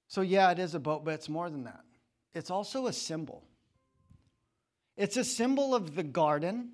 So, 0.09 0.19
yeah, 0.19 0.51
it 0.51 0.59
is 0.59 0.75
a 0.75 0.81
boat, 0.81 1.05
but 1.05 1.13
it's 1.13 1.29
more 1.29 1.49
than 1.49 1.63
that. 1.63 1.85
It's 2.33 2.51
also 2.51 2.87
a 2.87 2.91
symbol. 2.91 3.45
It's 4.97 5.15
a 5.15 5.23
symbol 5.23 5.73
of 5.73 5.95
the 5.95 6.03
garden, 6.03 6.71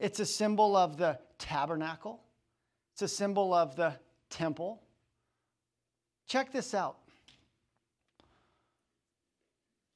it's 0.00 0.18
a 0.18 0.26
symbol 0.26 0.74
of 0.74 0.96
the 0.96 1.20
tabernacle, 1.38 2.20
it's 2.94 3.02
a 3.02 3.08
symbol 3.08 3.54
of 3.54 3.76
the 3.76 3.94
temple. 4.30 4.82
Check 6.26 6.50
this 6.50 6.74
out. 6.74 6.98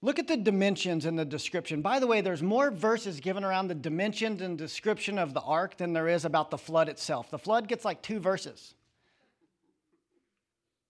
Look 0.04 0.18
at 0.18 0.26
the 0.26 0.36
dimensions 0.36 1.06
in 1.06 1.14
the 1.14 1.24
description. 1.24 1.80
By 1.80 2.00
the 2.00 2.08
way, 2.08 2.20
there's 2.20 2.42
more 2.42 2.72
verses 2.72 3.20
given 3.20 3.44
around 3.44 3.68
the 3.68 3.74
dimensions 3.76 4.42
and 4.42 4.58
description 4.58 5.16
of 5.16 5.32
the 5.32 5.40
ark 5.40 5.76
than 5.76 5.92
there 5.92 6.08
is 6.08 6.24
about 6.24 6.50
the 6.50 6.58
flood 6.58 6.88
itself. 6.88 7.30
The 7.30 7.38
flood 7.38 7.68
gets 7.68 7.84
like 7.84 8.02
two 8.02 8.18
verses. 8.18 8.74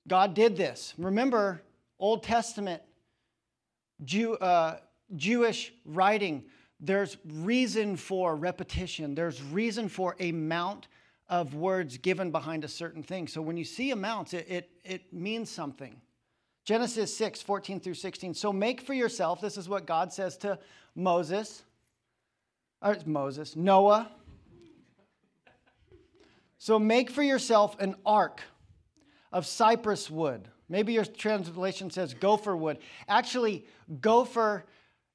God 0.08 0.32
did 0.32 0.56
this. 0.56 0.94
Remember, 0.96 1.62
Old 1.98 2.22
Testament, 2.22 2.82
Jew, 4.02 4.34
uh, 4.36 4.78
Jewish 5.14 5.74
writing, 5.84 6.44
there's 6.80 7.18
reason 7.24 7.96
for 7.96 8.34
repetition, 8.34 9.14
there's 9.14 9.42
reason 9.42 9.90
for 9.90 10.16
a 10.20 10.32
mount 10.32 10.88
of 11.28 11.54
words 11.54 11.98
given 11.98 12.30
behind 12.30 12.64
a 12.64 12.68
certain 12.68 13.02
thing. 13.02 13.28
So 13.28 13.42
when 13.42 13.58
you 13.58 13.64
see 13.64 13.90
amounts, 13.90 14.32
it, 14.32 14.46
it, 14.48 14.70
it 14.84 15.12
means 15.12 15.50
something. 15.50 16.00
Genesis 16.64 17.16
6, 17.16 17.42
14 17.42 17.80
through 17.80 17.94
16. 17.94 18.34
So 18.34 18.52
make 18.52 18.80
for 18.80 18.94
yourself, 18.94 19.40
this 19.40 19.56
is 19.56 19.68
what 19.68 19.86
God 19.86 20.12
says 20.12 20.36
to 20.38 20.58
Moses, 20.94 21.62
or 22.80 22.96
Moses, 23.04 23.56
Noah. 23.56 24.10
So 26.58 26.78
make 26.78 27.10
for 27.10 27.22
yourself 27.22 27.78
an 27.80 27.96
ark 28.06 28.42
of 29.32 29.46
cypress 29.46 30.10
wood 30.10 30.48
Maybe 30.72 30.94
your 30.94 31.04
translation 31.04 31.90
says 31.90 32.14
gopher 32.14 32.56
wood. 32.56 32.78
Actually, 33.06 33.66
gopher 34.00 34.64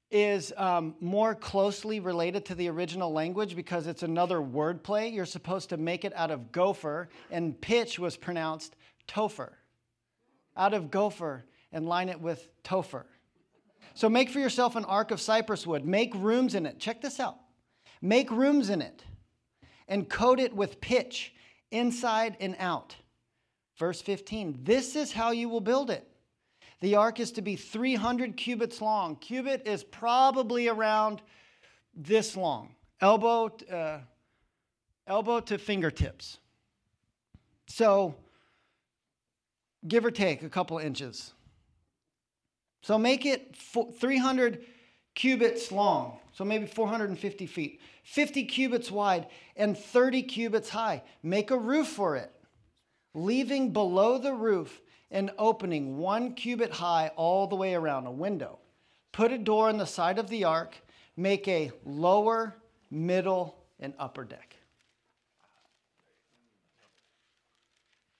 is 0.08 0.52
um, 0.56 0.94
more 1.00 1.34
closely 1.34 1.98
related 1.98 2.44
to 2.46 2.54
the 2.54 2.68
original 2.68 3.12
language 3.12 3.56
because 3.56 3.88
it's 3.88 4.04
another 4.04 4.40
word 4.40 4.84
play. 4.84 5.08
You're 5.08 5.26
supposed 5.26 5.70
to 5.70 5.76
make 5.76 6.04
it 6.04 6.14
out 6.14 6.30
of 6.30 6.52
gopher, 6.52 7.08
and 7.32 7.60
pitch 7.60 7.98
was 7.98 8.16
pronounced 8.16 8.76
topher. 9.08 9.50
Out 10.58 10.74
of 10.74 10.90
gopher 10.90 11.44
and 11.72 11.88
line 11.88 12.08
it 12.10 12.20
with 12.20 12.50
topher. 12.62 13.04
So 13.94 14.08
make 14.08 14.30
for 14.30 14.40
yourself 14.40 14.76
an 14.76 14.84
ark 14.84 15.10
of 15.10 15.20
cypress 15.20 15.66
wood. 15.66 15.84
Make 15.84 16.14
rooms 16.14 16.54
in 16.54 16.66
it. 16.66 16.78
Check 16.78 17.00
this 17.00 17.18
out. 17.18 17.38
Make 18.02 18.30
rooms 18.30 18.68
in 18.68 18.82
it 18.82 19.02
and 19.88 20.08
coat 20.08 20.38
it 20.38 20.54
with 20.54 20.80
pitch 20.80 21.32
inside 21.70 22.36
and 22.40 22.56
out. 22.58 22.94
Verse 23.78 24.00
15 24.00 24.60
This 24.62 24.96
is 24.96 25.12
how 25.12 25.30
you 25.30 25.48
will 25.48 25.60
build 25.60 25.90
it. 25.90 26.06
The 26.80 26.94
ark 26.94 27.18
is 27.18 27.32
to 27.32 27.42
be 27.42 27.56
300 27.56 28.36
cubits 28.36 28.80
long. 28.80 29.16
Cubit 29.16 29.66
is 29.66 29.82
probably 29.82 30.68
around 30.68 31.22
this 31.94 32.36
long, 32.36 32.74
elbow, 33.00 33.50
uh, 33.72 33.98
elbow 35.06 35.40
to 35.40 35.58
fingertips. 35.58 36.38
So, 37.66 38.14
give 39.86 40.04
or 40.04 40.10
take 40.10 40.42
a 40.42 40.48
couple 40.48 40.78
inches. 40.78 41.32
So, 42.82 42.98
make 42.98 43.26
it 43.26 43.54
300 43.56 44.64
cubits 45.14 45.72
long, 45.72 46.18
so 46.32 46.44
maybe 46.44 46.66
450 46.66 47.46
feet, 47.46 47.80
50 48.04 48.44
cubits 48.44 48.90
wide, 48.90 49.26
and 49.56 49.76
30 49.76 50.22
cubits 50.22 50.70
high. 50.70 51.02
Make 51.22 51.50
a 51.50 51.58
roof 51.58 51.88
for 51.88 52.16
it, 52.16 52.32
leaving 53.14 53.72
below 53.72 54.18
the 54.18 54.32
roof 54.32 54.80
an 55.10 55.30
opening 55.38 55.96
one 55.98 56.34
cubit 56.34 56.70
high 56.70 57.10
all 57.16 57.46
the 57.46 57.56
way 57.56 57.74
around, 57.74 58.06
a 58.06 58.10
window. 58.10 58.58
Put 59.12 59.32
a 59.32 59.38
door 59.38 59.68
on 59.68 59.78
the 59.78 59.86
side 59.86 60.18
of 60.18 60.28
the 60.28 60.44
ark, 60.44 60.76
make 61.16 61.48
a 61.48 61.72
lower, 61.84 62.54
middle, 62.90 63.56
and 63.80 63.94
upper 63.98 64.24
deck. 64.24 64.56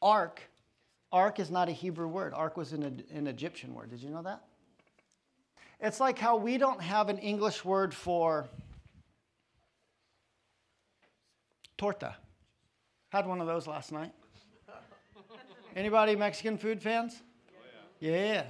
Ark, 0.01 0.43
ark 1.13 1.39
is 1.39 1.51
not 1.51 1.69
a 1.69 1.73
Hebrew 1.73 2.09
word. 2.09 2.33
Ark 2.35 2.57
was 2.57 2.73
an, 2.73 3.03
an 3.13 3.27
Egyptian 3.27 3.75
word. 3.75 3.91
Did 3.91 4.03
you 4.03 4.11
know 4.11 4.23
that? 4.23 4.43
It's 5.81 6.01
like 6.01 6.19
how 6.19 6.37
we 6.37 6.59
don't 6.59 6.83
have 6.83 7.09
an 7.09 7.19
English 7.19 7.65
word 7.65 7.95
for 7.95 8.49
torta. 11.77 12.17
Had 13.11 13.27
one 13.27 13.41
of 13.41 13.47
those 13.47 13.67
last 13.67 13.93
night. 13.93 14.13
Anybody 15.77 16.17
Mexican 16.17 16.59
food 16.59 16.83
fans? 16.83 17.23
yeah. 18.01 18.11
yeah. 18.11 18.45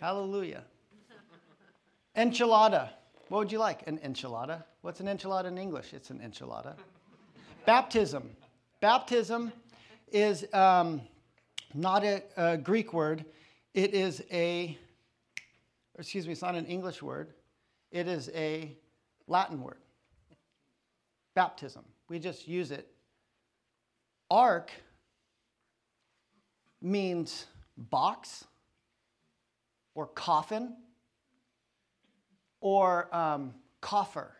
Hallelujah. 0.00 0.64
Enchilada. 2.16 2.90
What 3.28 3.38
would 3.38 3.52
you 3.52 3.58
like? 3.58 3.86
An 3.86 3.98
enchilada? 3.98 4.64
What's 4.82 4.98
an 4.98 5.06
enchilada 5.06 5.46
in 5.46 5.56
English? 5.56 5.94
It's 5.94 6.10
an 6.10 6.18
enchilada. 6.18 6.74
Baptism. 7.66 8.28
Baptism 8.80 9.52
is 10.10 10.44
um, 10.52 11.00
not 11.74 12.04
a, 12.04 12.22
a 12.36 12.56
Greek 12.56 12.92
word. 12.92 13.24
It 13.74 13.94
is 13.94 14.22
a, 14.30 14.76
excuse 15.98 16.26
me, 16.26 16.32
it's 16.32 16.42
not 16.42 16.54
an 16.54 16.66
English 16.66 17.02
word. 17.02 17.32
It 17.90 18.08
is 18.08 18.30
a 18.34 18.76
Latin 19.26 19.60
word. 19.60 19.78
Baptism. 21.34 21.84
We 22.08 22.18
just 22.18 22.46
use 22.46 22.70
it. 22.70 22.88
Ark 24.30 24.70
means 26.80 27.46
box 27.76 28.44
or 29.94 30.06
coffin 30.06 30.74
or 32.60 33.14
um, 33.14 33.54
coffer. 33.80 34.32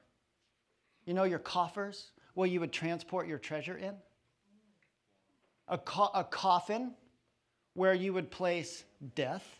You 1.04 1.14
know 1.14 1.24
your 1.24 1.38
coffers 1.38 2.11
where 2.35 2.48
you 2.48 2.61
would 2.61 2.72
transport 2.72 3.26
your 3.26 3.38
treasure 3.38 3.76
in? 3.76 3.94
A, 5.68 5.78
co- 5.78 6.11
a 6.14 6.24
coffin 6.24 6.92
where 7.74 7.94
you 7.94 8.12
would 8.12 8.30
place 8.30 8.85
death. 9.14 9.58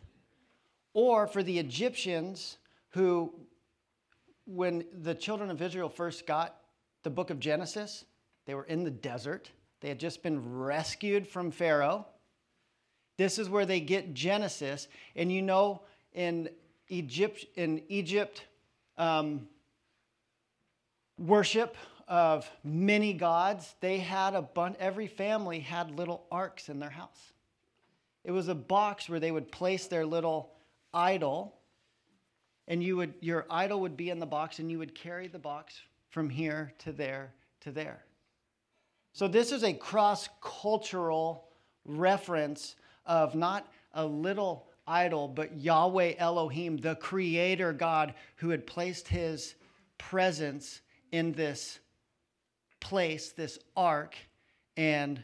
Or 0.95 1.27
for 1.27 1.43
the 1.43 1.59
Egyptians 1.59 2.59
who, 2.91 3.33
when 4.47 4.85
the 5.03 5.15
children 5.15 5.51
of 5.51 5.63
Israel 5.63 5.89
first 5.89 6.27
got 6.27 6.57
the 7.03 7.11
book 7.11 7.31
of 7.31 7.41
Genesis, 7.41 8.05
they 8.47 8.55
were 8.55 8.65
in 8.65 8.85
the 8.85 8.91
desert. 8.91 9.51
They 9.81 9.89
had 9.89 9.99
just 9.99 10.23
been 10.23 10.59
rescued 10.59 11.27
from 11.27 11.51
Pharaoh. 11.51 12.07
This 13.17 13.39
is 13.39 13.49
where 13.49 13.67
they 13.67 13.81
get 13.81 14.15
Genesis. 14.15 14.89
And 15.17 15.33
you 15.33 15.43
know, 15.43 15.83
in 16.13 16.51
Egypt, 16.89 17.47
in 17.57 17.83
Egypt, 17.89 18.45
um, 18.99 19.49
worship 21.19 21.77
of 22.09 22.51
many 22.63 23.13
gods, 23.13 23.75
they 23.81 23.99
had 23.99 24.35
a 24.35 24.43
bunch, 24.43 24.77
every 24.79 25.07
family 25.07 25.61
had 25.61 25.97
little 25.97 26.27
arks 26.31 26.69
in 26.69 26.79
their 26.79 26.91
house. 26.91 27.33
It 28.25 28.31
was 28.31 28.49
a 28.49 28.55
box 28.55 29.09
where 29.09 29.21
they 29.21 29.31
would 29.31 29.51
place 29.51 29.87
their 29.87 30.07
little 30.07 30.53
idol, 30.95 31.59
and 32.69 32.83
you 32.83 32.97
would, 32.97 33.15
your 33.21 33.47
idol 33.51 33.81
would 33.81 33.97
be 33.97 34.11
in 34.11 34.19
the 34.19 34.27
box, 34.27 34.59
and 34.59 34.71
you 34.71 34.79
would 34.79 34.95
carry 34.95 35.27
the 35.27 35.39
box 35.39 35.81
from 36.09 36.31
here 36.31 36.73
to 36.79 36.93
there 36.93 37.33
to 37.61 37.73
there. 37.73 38.05
So, 39.13 39.29
this 39.29 39.53
is 39.53 39.65
a 39.65 39.73
cross 39.73 40.29
cultural 40.41 41.49
reference 41.85 42.77
of 43.05 43.35
not 43.35 43.71
a 43.95 44.07
little 44.07 44.69
idol, 44.87 45.29
but 45.29 45.57
Yahweh 45.59 46.15
Elohim, 46.19 46.77
the 46.77 46.95
creator 46.97 47.73
God 47.73 48.15
who 48.37 48.51
had 48.51 48.67
placed 48.67 49.09
his 49.09 49.55
presence 49.99 50.81
in 51.11 51.33
this 51.33 51.79
place, 52.81 53.31
this 53.31 53.59
ark, 53.77 54.17
and 54.77 55.23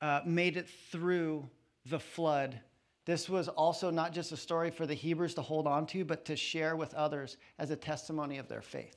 uh, 0.00 0.20
made 0.24 0.56
it 0.56 0.68
through 0.90 1.48
the 1.86 1.98
flood. 1.98 2.60
This 3.06 3.28
was 3.28 3.48
also 3.48 3.90
not 3.90 4.12
just 4.12 4.32
a 4.32 4.36
story 4.36 4.70
for 4.70 4.86
the 4.86 4.94
Hebrews 4.94 5.34
to 5.34 5.42
hold 5.42 5.66
on 5.66 5.86
to, 5.88 6.04
but 6.04 6.24
to 6.26 6.36
share 6.36 6.74
with 6.76 6.94
others 6.94 7.36
as 7.58 7.70
a 7.70 7.76
testimony 7.76 8.38
of 8.38 8.48
their 8.48 8.62
faith. 8.62 8.96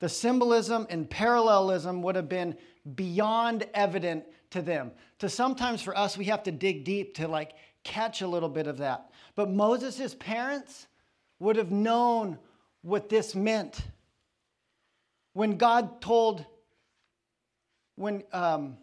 The 0.00 0.08
symbolism 0.08 0.86
and 0.90 1.08
parallelism 1.08 2.02
would 2.02 2.14
have 2.14 2.28
been 2.28 2.56
beyond 2.94 3.66
evident 3.74 4.24
to 4.50 4.62
them. 4.62 4.92
To 5.18 5.28
sometimes 5.28 5.82
for 5.82 5.96
us, 5.96 6.16
we 6.16 6.26
have 6.26 6.42
to 6.44 6.52
dig 6.52 6.84
deep 6.84 7.14
to 7.16 7.26
like 7.26 7.52
catch 7.82 8.22
a 8.22 8.28
little 8.28 8.48
bit 8.48 8.66
of 8.66 8.78
that. 8.78 9.10
But 9.34 9.50
Moses' 9.50 10.14
parents 10.14 10.86
would 11.40 11.56
have 11.56 11.70
known 11.70 12.38
what 12.82 13.08
this 13.08 13.34
meant. 13.34 13.80
When 15.32 15.56
God 15.56 16.00
told, 16.00 16.44
when 17.96 18.22
um, 18.32 18.76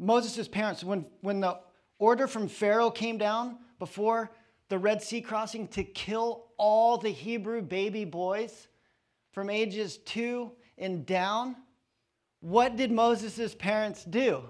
Moses' 0.00 0.48
parents, 0.48 0.82
when, 0.82 1.04
when 1.20 1.40
the 1.40 1.60
order 1.98 2.26
from 2.26 2.48
Pharaoh 2.48 2.90
came 2.90 3.18
down 3.18 3.58
before 3.78 4.30
the 4.70 4.78
Red 4.78 5.02
Sea 5.02 5.20
crossing 5.20 5.68
to 5.68 5.84
kill 5.84 6.46
all 6.56 6.96
the 6.96 7.10
Hebrew 7.10 7.60
baby 7.60 8.06
boys 8.06 8.68
from 9.32 9.50
ages 9.50 9.98
two 9.98 10.52
and 10.78 11.04
down, 11.04 11.54
what 12.40 12.76
did 12.76 12.90
Moses' 12.90 13.54
parents 13.54 14.02
do? 14.04 14.42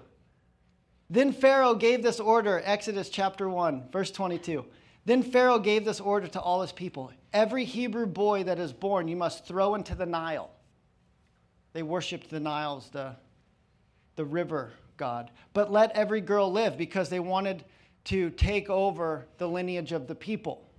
Then 1.09 1.33
Pharaoh 1.33 1.75
gave 1.75 2.01
this 2.01 2.21
order, 2.21 2.61
Exodus 2.63 3.09
chapter 3.09 3.49
1, 3.49 3.89
verse 3.91 4.11
22. 4.11 4.65
Then 5.03 5.21
Pharaoh 5.21 5.59
gave 5.59 5.83
this 5.83 5.99
order 5.99 6.27
to 6.27 6.39
all 6.39 6.61
his 6.61 6.71
people 6.71 7.11
Every 7.33 7.65
Hebrew 7.65 8.05
boy 8.05 8.43
that 8.43 8.59
is 8.59 8.71
born, 8.71 9.09
you 9.09 9.17
must 9.17 9.45
throw 9.45 9.75
into 9.75 9.95
the 9.95 10.05
Nile. 10.05 10.51
They 11.73 11.83
worshiped 11.83 12.29
the 12.29 12.39
Niles, 12.39 12.89
the, 12.89 13.15
the 14.15 14.25
river 14.25 14.71
god. 15.01 15.31
But 15.53 15.71
let 15.71 15.91
every 15.93 16.21
girl 16.21 16.51
live 16.51 16.77
because 16.77 17.09
they 17.09 17.19
wanted 17.19 17.65
to 18.03 18.29
take 18.29 18.69
over 18.69 19.25
the 19.39 19.47
lineage 19.47 19.93
of 19.93 20.05
the 20.05 20.13
people. 20.13 20.69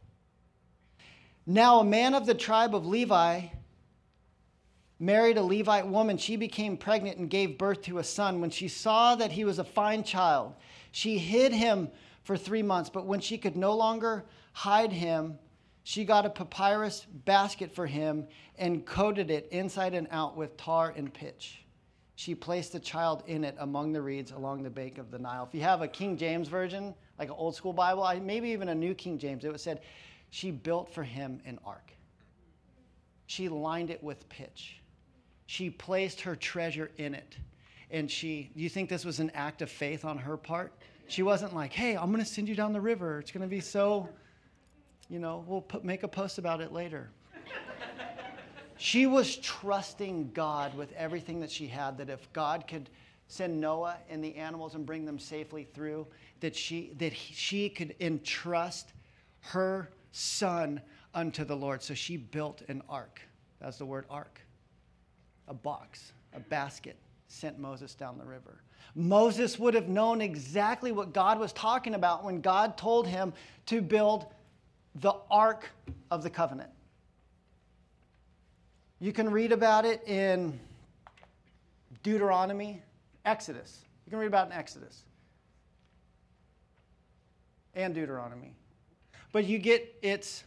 Now, 1.44 1.80
a 1.80 1.84
man 1.84 2.14
of 2.14 2.24
the 2.24 2.34
tribe 2.34 2.72
of 2.72 2.86
Levi 2.86 3.46
married 5.00 5.38
a 5.38 5.42
Levite 5.42 5.88
woman. 5.88 6.18
She 6.18 6.36
became 6.36 6.76
pregnant 6.76 7.18
and 7.18 7.28
gave 7.28 7.58
birth 7.58 7.82
to 7.82 7.98
a 7.98 8.04
son. 8.04 8.40
When 8.40 8.50
she 8.50 8.68
saw 8.68 9.16
that 9.16 9.32
he 9.32 9.44
was 9.44 9.58
a 9.58 9.64
fine 9.64 10.04
child, 10.04 10.54
she 10.92 11.18
hid 11.18 11.52
him 11.52 11.90
for 12.22 12.36
three 12.36 12.62
months. 12.62 12.90
But 12.90 13.06
when 13.06 13.18
she 13.18 13.38
could 13.38 13.56
no 13.56 13.74
longer 13.74 14.24
hide 14.52 14.92
him, 14.92 15.36
she 15.82 16.04
got 16.04 16.26
a 16.26 16.30
papyrus 16.30 17.04
basket 17.24 17.74
for 17.74 17.88
him 17.88 18.28
and 18.56 18.86
coated 18.86 19.32
it 19.32 19.48
inside 19.50 19.94
and 19.94 20.06
out 20.12 20.36
with 20.36 20.56
tar 20.56 20.94
and 20.96 21.12
pitch. 21.12 21.61
She 22.22 22.36
placed 22.36 22.70
the 22.70 22.78
child 22.78 23.24
in 23.26 23.42
it 23.42 23.56
among 23.58 23.92
the 23.92 24.00
reeds 24.00 24.30
along 24.30 24.62
the 24.62 24.70
bank 24.70 24.98
of 24.98 25.10
the 25.10 25.18
Nile. 25.18 25.44
If 25.44 25.52
you 25.56 25.62
have 25.62 25.82
a 25.82 25.88
King 25.88 26.16
James 26.16 26.46
version, 26.46 26.94
like 27.18 27.28
an 27.28 27.34
old 27.36 27.56
school 27.56 27.72
Bible, 27.72 28.08
maybe 28.22 28.50
even 28.50 28.68
a 28.68 28.74
new 28.76 28.94
King 28.94 29.18
James, 29.18 29.44
it 29.44 29.50
would 29.50 29.60
said, 29.60 29.80
she 30.30 30.52
built 30.52 30.94
for 30.94 31.02
him 31.02 31.40
an 31.44 31.58
ark. 31.66 31.90
She 33.26 33.48
lined 33.48 33.90
it 33.90 34.00
with 34.04 34.28
pitch. 34.28 34.80
She 35.46 35.68
placed 35.68 36.20
her 36.20 36.36
treasure 36.36 36.92
in 36.96 37.16
it. 37.16 37.34
and 37.90 38.08
she, 38.08 38.52
you 38.54 38.68
think 38.68 38.88
this 38.88 39.04
was 39.04 39.18
an 39.18 39.32
act 39.34 39.60
of 39.60 39.68
faith 39.68 40.04
on 40.04 40.16
her 40.16 40.36
part? 40.36 40.72
She 41.08 41.24
wasn't 41.24 41.56
like, 41.56 41.72
hey, 41.72 41.96
I'm 41.96 42.12
going 42.12 42.24
to 42.24 42.30
send 42.30 42.48
you 42.48 42.54
down 42.54 42.72
the 42.72 42.80
river. 42.80 43.18
It's 43.18 43.32
going 43.32 43.42
to 43.42 43.48
be 43.48 43.60
so, 43.60 44.08
you 45.10 45.18
know, 45.18 45.44
we'll 45.48 45.60
put, 45.60 45.84
make 45.84 46.04
a 46.04 46.08
post 46.08 46.38
about 46.38 46.60
it 46.60 46.72
later. 46.72 47.10
She 48.82 49.06
was 49.06 49.36
trusting 49.36 50.32
God 50.32 50.76
with 50.76 50.92
everything 50.94 51.38
that 51.40 51.52
she 51.52 51.68
had, 51.68 51.98
that 51.98 52.10
if 52.10 52.32
God 52.32 52.66
could 52.66 52.90
send 53.28 53.60
Noah 53.60 53.96
and 54.10 54.24
the 54.24 54.34
animals 54.34 54.74
and 54.74 54.84
bring 54.84 55.04
them 55.04 55.20
safely 55.20 55.68
through, 55.72 56.04
that 56.40 56.56
she, 56.56 56.92
that 56.98 57.12
he, 57.12 57.32
she 57.32 57.68
could 57.68 57.94
entrust 58.00 58.92
her 59.38 59.88
son 60.10 60.80
unto 61.14 61.44
the 61.44 61.54
Lord. 61.54 61.80
So 61.80 61.94
she 61.94 62.16
built 62.16 62.62
an 62.66 62.82
ark. 62.88 63.20
That's 63.60 63.78
the 63.78 63.86
word 63.86 64.04
ark. 64.10 64.40
A 65.46 65.54
box, 65.54 66.12
a 66.34 66.40
basket, 66.40 66.96
sent 67.28 67.60
Moses 67.60 67.94
down 67.94 68.18
the 68.18 68.24
river. 68.24 68.64
Moses 68.96 69.60
would 69.60 69.74
have 69.74 69.88
known 69.88 70.20
exactly 70.20 70.90
what 70.90 71.12
God 71.12 71.38
was 71.38 71.52
talking 71.52 71.94
about 71.94 72.24
when 72.24 72.40
God 72.40 72.76
told 72.76 73.06
him 73.06 73.32
to 73.66 73.80
build 73.80 74.26
the 74.96 75.14
ark 75.30 75.70
of 76.10 76.24
the 76.24 76.30
covenant. 76.30 76.70
You 79.02 79.12
can 79.12 79.28
read 79.32 79.50
about 79.50 79.84
it 79.84 80.06
in 80.06 80.60
Deuteronomy, 82.04 82.80
Exodus. 83.24 83.80
You 84.06 84.10
can 84.10 84.20
read 84.20 84.28
about 84.28 84.46
it 84.46 84.52
in 84.52 84.58
Exodus 84.58 85.02
and 87.74 87.92
Deuteronomy. 87.92 88.54
But 89.32 89.44
you 89.44 89.58
get 89.58 89.92
its 90.02 90.44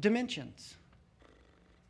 dimensions. 0.00 0.74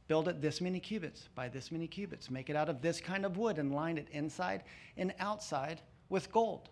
Build 0.07 0.29
it 0.29 0.41
this 0.41 0.61
many 0.61 0.79
cubits 0.79 1.29
by 1.35 1.49
this 1.49 1.73
many 1.73 1.89
cubits. 1.89 2.31
Make 2.31 2.49
it 2.49 2.55
out 2.55 2.69
of 2.69 2.81
this 2.81 3.01
kind 3.01 3.27
of 3.27 3.37
wood 3.37 3.59
and 3.59 3.75
line 3.75 3.99
it 3.99 4.07
inside 4.13 4.63
and 4.97 5.13
outside 5.19 5.81
with 6.11 6.31
gold. 6.31 6.69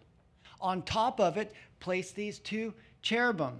On 0.60 0.82
top 0.82 1.18
of 1.18 1.36
it, 1.36 1.52
place 1.80 2.12
these 2.12 2.38
two 2.38 2.74
cherubim. 3.02 3.58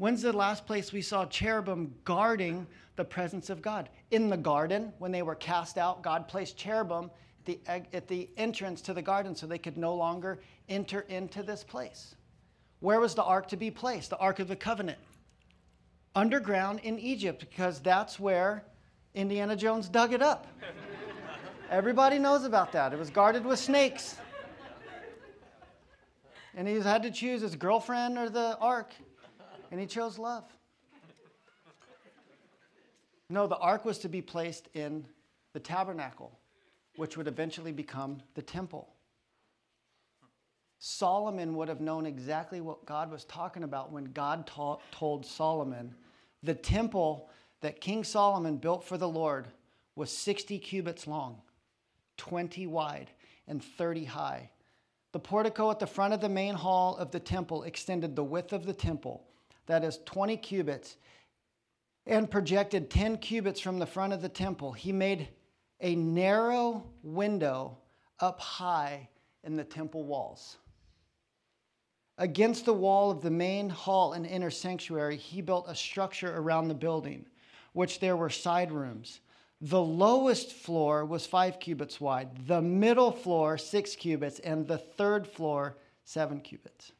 When's 0.00 0.22
the 0.22 0.32
last 0.32 0.64
place 0.64 0.94
we 0.94 1.02
saw 1.02 1.26
cherubim 1.26 1.94
guarding 2.06 2.66
the 2.96 3.04
presence 3.04 3.50
of 3.50 3.60
God? 3.60 3.90
In 4.10 4.30
the 4.30 4.36
garden, 4.38 4.94
when 4.96 5.12
they 5.12 5.20
were 5.20 5.34
cast 5.34 5.76
out, 5.76 6.00
God 6.00 6.26
placed 6.26 6.56
cherubim 6.56 7.10
at 7.40 7.44
the, 7.44 7.82
at 7.92 8.08
the 8.08 8.26
entrance 8.38 8.80
to 8.80 8.94
the 8.94 9.02
garden 9.02 9.36
so 9.36 9.46
they 9.46 9.58
could 9.58 9.76
no 9.76 9.94
longer 9.94 10.40
enter 10.70 11.00
into 11.10 11.42
this 11.42 11.62
place. 11.62 12.14
Where 12.78 12.98
was 12.98 13.14
the 13.14 13.22
ark 13.22 13.48
to 13.48 13.58
be 13.58 13.70
placed? 13.70 14.08
The 14.08 14.16
ark 14.16 14.38
of 14.38 14.48
the 14.48 14.56
covenant. 14.56 14.96
Underground 16.14 16.80
in 16.82 16.98
Egypt, 16.98 17.40
because 17.50 17.78
that's 17.80 18.18
where 18.18 18.64
Indiana 19.14 19.54
Jones 19.54 19.86
dug 19.86 20.14
it 20.14 20.22
up. 20.22 20.46
Everybody 21.70 22.18
knows 22.18 22.44
about 22.44 22.72
that. 22.72 22.94
It 22.94 22.98
was 22.98 23.10
guarded 23.10 23.44
with 23.44 23.58
snakes. 23.58 24.16
And 26.54 26.66
he 26.66 26.80
had 26.80 27.02
to 27.02 27.10
choose 27.10 27.42
his 27.42 27.54
girlfriend 27.54 28.16
or 28.16 28.30
the 28.30 28.56
ark, 28.62 28.94
and 29.70 29.80
he 29.80 29.86
chose 29.86 30.18
love. 30.18 30.44
No, 33.28 33.46
the 33.46 33.56
ark 33.56 33.84
was 33.84 33.98
to 33.98 34.08
be 34.08 34.20
placed 34.20 34.68
in 34.74 35.06
the 35.52 35.60
tabernacle, 35.60 36.38
which 36.96 37.16
would 37.16 37.28
eventually 37.28 37.72
become 37.72 38.20
the 38.34 38.42
temple. 38.42 38.88
Solomon 40.80 41.54
would 41.54 41.68
have 41.68 41.80
known 41.80 42.06
exactly 42.06 42.60
what 42.60 42.86
God 42.86 43.10
was 43.10 43.24
talking 43.24 43.62
about 43.62 43.92
when 43.92 44.06
God 44.06 44.46
ta- 44.46 44.78
told 44.90 45.26
Solomon 45.26 45.94
the 46.42 46.54
temple 46.54 47.28
that 47.60 47.80
King 47.80 48.02
Solomon 48.02 48.56
built 48.56 48.82
for 48.82 48.96
the 48.96 49.08
Lord 49.08 49.46
was 49.94 50.10
60 50.10 50.58
cubits 50.58 51.06
long, 51.06 51.42
20 52.16 52.66
wide, 52.66 53.10
and 53.46 53.62
30 53.62 54.04
high. 54.06 54.50
The 55.12 55.18
portico 55.18 55.70
at 55.70 55.78
the 55.78 55.86
front 55.86 56.14
of 56.14 56.20
the 56.20 56.28
main 56.28 56.54
hall 56.54 56.96
of 56.96 57.10
the 57.10 57.20
temple 57.20 57.64
extended 57.64 58.16
the 58.16 58.24
width 58.24 58.52
of 58.52 58.64
the 58.64 58.72
temple, 58.72 59.26
that 59.70 59.84
is 59.84 60.00
20 60.04 60.36
cubits, 60.38 60.96
and 62.06 62.30
projected 62.30 62.90
10 62.90 63.18
cubits 63.18 63.60
from 63.60 63.78
the 63.78 63.86
front 63.86 64.12
of 64.12 64.22
the 64.22 64.28
temple. 64.28 64.72
He 64.72 64.92
made 64.92 65.28
a 65.80 65.94
narrow 65.94 66.84
window 67.02 67.78
up 68.18 68.40
high 68.40 69.08
in 69.44 69.56
the 69.56 69.64
temple 69.64 70.04
walls. 70.04 70.56
Against 72.18 72.64
the 72.66 72.74
wall 72.74 73.10
of 73.10 73.22
the 73.22 73.30
main 73.30 73.70
hall 73.70 74.12
and 74.12 74.26
inner 74.26 74.50
sanctuary, 74.50 75.16
he 75.16 75.40
built 75.40 75.66
a 75.68 75.74
structure 75.74 76.36
around 76.36 76.68
the 76.68 76.74
building 76.74 77.26
which 77.72 78.00
there 78.00 78.16
were 78.16 78.30
side 78.30 78.72
rooms. 78.72 79.20
The 79.60 79.80
lowest 79.80 80.52
floor 80.52 81.04
was 81.04 81.26
five 81.26 81.60
cubits 81.60 82.00
wide, 82.00 82.46
the 82.46 82.62
middle 82.62 83.12
floor, 83.12 83.58
six 83.58 83.94
cubits, 83.94 84.38
and 84.40 84.66
the 84.66 84.78
third 84.78 85.26
floor, 85.26 85.76
seven 86.04 86.40
cubits. 86.40 86.92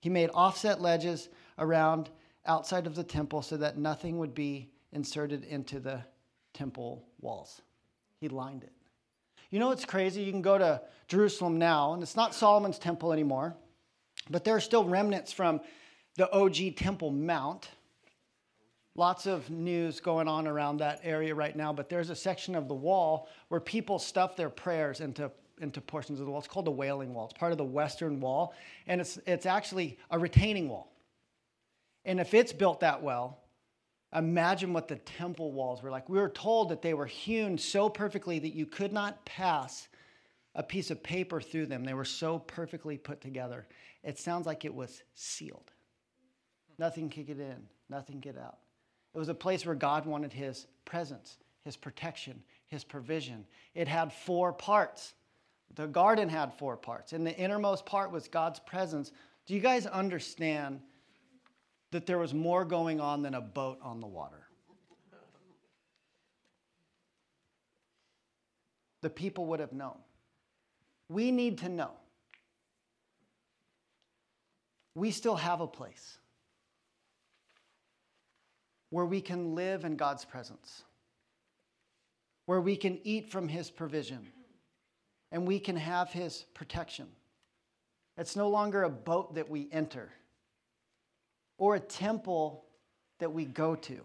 He 0.00 0.10
made 0.10 0.30
offset 0.34 0.80
ledges 0.80 1.28
around 1.62 2.10
outside 2.46 2.86
of 2.86 2.94
the 2.94 3.04
temple 3.04 3.42
so 3.42 3.56
that 3.56 3.78
nothing 3.78 4.18
would 4.18 4.34
be 4.34 4.70
inserted 4.92 5.44
into 5.44 5.80
the 5.80 6.02
temple 6.52 7.04
walls. 7.20 7.62
He 8.20 8.28
lined 8.28 8.64
it. 8.64 8.72
You 9.50 9.58
know 9.58 9.68
what's 9.68 9.84
crazy? 9.84 10.22
You 10.22 10.32
can 10.32 10.42
go 10.42 10.58
to 10.58 10.80
Jerusalem 11.08 11.58
now, 11.58 11.94
and 11.94 12.02
it's 12.02 12.16
not 12.16 12.34
Solomon's 12.34 12.78
temple 12.78 13.12
anymore, 13.12 13.54
but 14.30 14.44
there 14.44 14.56
are 14.56 14.60
still 14.60 14.84
remnants 14.84 15.32
from 15.32 15.60
the 16.16 16.30
OG 16.32 16.76
Temple 16.76 17.10
Mount 17.10 17.68
Lots 18.94 19.26
of 19.26 19.48
news 19.48 20.00
going 20.00 20.28
on 20.28 20.46
around 20.46 20.78
that 20.78 21.00
area 21.02 21.34
right 21.34 21.56
now, 21.56 21.72
but 21.72 21.88
there's 21.88 22.10
a 22.10 22.14
section 22.14 22.54
of 22.54 22.68
the 22.68 22.74
wall 22.74 23.28
where 23.48 23.60
people 23.60 23.98
stuff 23.98 24.36
their 24.36 24.50
prayers 24.50 25.00
into, 25.00 25.30
into 25.62 25.80
portions 25.80 26.20
of 26.20 26.26
the 26.26 26.30
wall. 26.30 26.40
It's 26.40 26.48
called 26.48 26.66
the 26.66 26.72
Wailing 26.72 27.14
Wall. 27.14 27.24
It's 27.24 27.38
part 27.38 27.52
of 27.52 27.58
the 27.58 27.64
Western 27.64 28.20
Wall, 28.20 28.52
and 28.86 29.00
it's, 29.00 29.18
it's 29.26 29.46
actually 29.46 29.98
a 30.10 30.18
retaining 30.18 30.68
wall. 30.68 30.91
And 32.04 32.20
if 32.20 32.34
it's 32.34 32.52
built 32.52 32.80
that 32.80 33.02
well, 33.02 33.38
imagine 34.14 34.72
what 34.72 34.88
the 34.88 34.96
temple 34.96 35.52
walls 35.52 35.82
were 35.82 35.90
like. 35.90 36.08
We 36.08 36.18
were 36.18 36.28
told 36.28 36.70
that 36.70 36.82
they 36.82 36.94
were 36.94 37.06
hewn 37.06 37.56
so 37.58 37.88
perfectly 37.88 38.38
that 38.38 38.54
you 38.54 38.66
could 38.66 38.92
not 38.92 39.24
pass 39.24 39.88
a 40.54 40.62
piece 40.62 40.90
of 40.90 41.02
paper 41.02 41.40
through 41.40 41.66
them. 41.66 41.84
They 41.84 41.94
were 41.94 42.04
so 42.04 42.38
perfectly 42.38 42.98
put 42.98 43.20
together. 43.20 43.66
It 44.02 44.18
sounds 44.18 44.46
like 44.46 44.64
it 44.64 44.74
was 44.74 45.02
sealed. 45.14 45.70
Nothing 46.78 47.08
could 47.08 47.26
get 47.26 47.38
in, 47.38 47.68
nothing 47.88 48.20
get 48.20 48.36
out. 48.36 48.58
It 49.14 49.18
was 49.18 49.28
a 49.28 49.34
place 49.34 49.64
where 49.64 49.74
God 49.74 50.06
wanted 50.06 50.32
his 50.32 50.66
presence, 50.84 51.38
his 51.64 51.76
protection, 51.76 52.42
his 52.66 52.82
provision. 52.82 53.46
It 53.74 53.88
had 53.88 54.12
four 54.12 54.52
parts. 54.52 55.14
The 55.74 55.86
garden 55.86 56.28
had 56.28 56.52
four 56.54 56.76
parts, 56.76 57.12
and 57.12 57.26
the 57.26 57.36
innermost 57.36 57.86
part 57.86 58.10
was 58.10 58.28
God's 58.28 58.60
presence. 58.60 59.12
Do 59.46 59.54
you 59.54 59.60
guys 59.60 59.86
understand 59.86 60.80
that 61.92 62.06
there 62.06 62.18
was 62.18 62.34
more 62.34 62.64
going 62.64 63.00
on 63.00 63.22
than 63.22 63.34
a 63.34 63.40
boat 63.40 63.78
on 63.82 64.00
the 64.00 64.06
water? 64.06 64.48
The 69.02 69.10
people 69.10 69.46
would 69.46 69.60
have 69.60 69.72
known. 69.72 69.98
We 71.08 71.30
need 71.30 71.58
to 71.58 71.68
know. 71.68 71.90
We 74.94 75.10
still 75.10 75.36
have 75.36 75.60
a 75.60 75.66
place 75.66 76.18
where 78.90 79.06
we 79.06 79.20
can 79.20 79.54
live 79.54 79.84
in 79.84 79.96
God's 79.96 80.24
presence, 80.24 80.84
where 82.46 82.60
we 82.60 82.76
can 82.76 83.00
eat 83.04 83.30
from 83.30 83.48
His 83.48 83.70
provision, 83.70 84.28
and 85.30 85.46
we 85.46 85.58
can 85.58 85.76
have 85.76 86.10
His 86.10 86.44
protection. 86.54 87.08
It's 88.16 88.36
no 88.36 88.48
longer 88.48 88.82
a 88.82 88.90
boat 88.90 89.34
that 89.34 89.50
we 89.50 89.68
enter 89.72 90.10
or 91.62 91.76
a 91.76 91.80
temple 91.80 92.64
that 93.20 93.32
we 93.32 93.44
go 93.44 93.76
to 93.76 94.00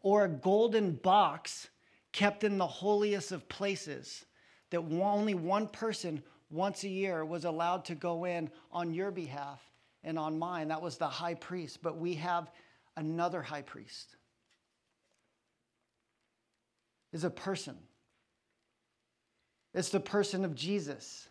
or 0.00 0.24
a 0.24 0.28
golden 0.28 0.92
box 0.92 1.68
kept 2.12 2.44
in 2.44 2.56
the 2.56 2.66
holiest 2.66 3.30
of 3.30 3.46
places 3.46 4.24
that 4.70 4.78
only 4.78 5.34
one 5.34 5.68
person 5.68 6.22
once 6.48 6.82
a 6.84 6.88
year 6.88 7.26
was 7.26 7.44
allowed 7.44 7.84
to 7.84 7.94
go 7.94 8.24
in 8.24 8.50
on 8.72 8.94
your 8.94 9.10
behalf 9.10 9.60
and 10.02 10.18
on 10.18 10.38
mine. 10.38 10.68
That 10.68 10.80
was 10.80 10.96
the 10.96 11.06
high 11.06 11.34
priest. 11.34 11.82
But 11.82 11.98
we 11.98 12.14
have 12.14 12.50
another 12.96 13.42
high 13.42 13.60
priest 13.60 14.16
is 17.12 17.24
a 17.24 17.28
person. 17.30 17.76
It's 19.74 19.90
the 19.90 20.00
person 20.00 20.42
of 20.42 20.54
Jesus, 20.54 21.28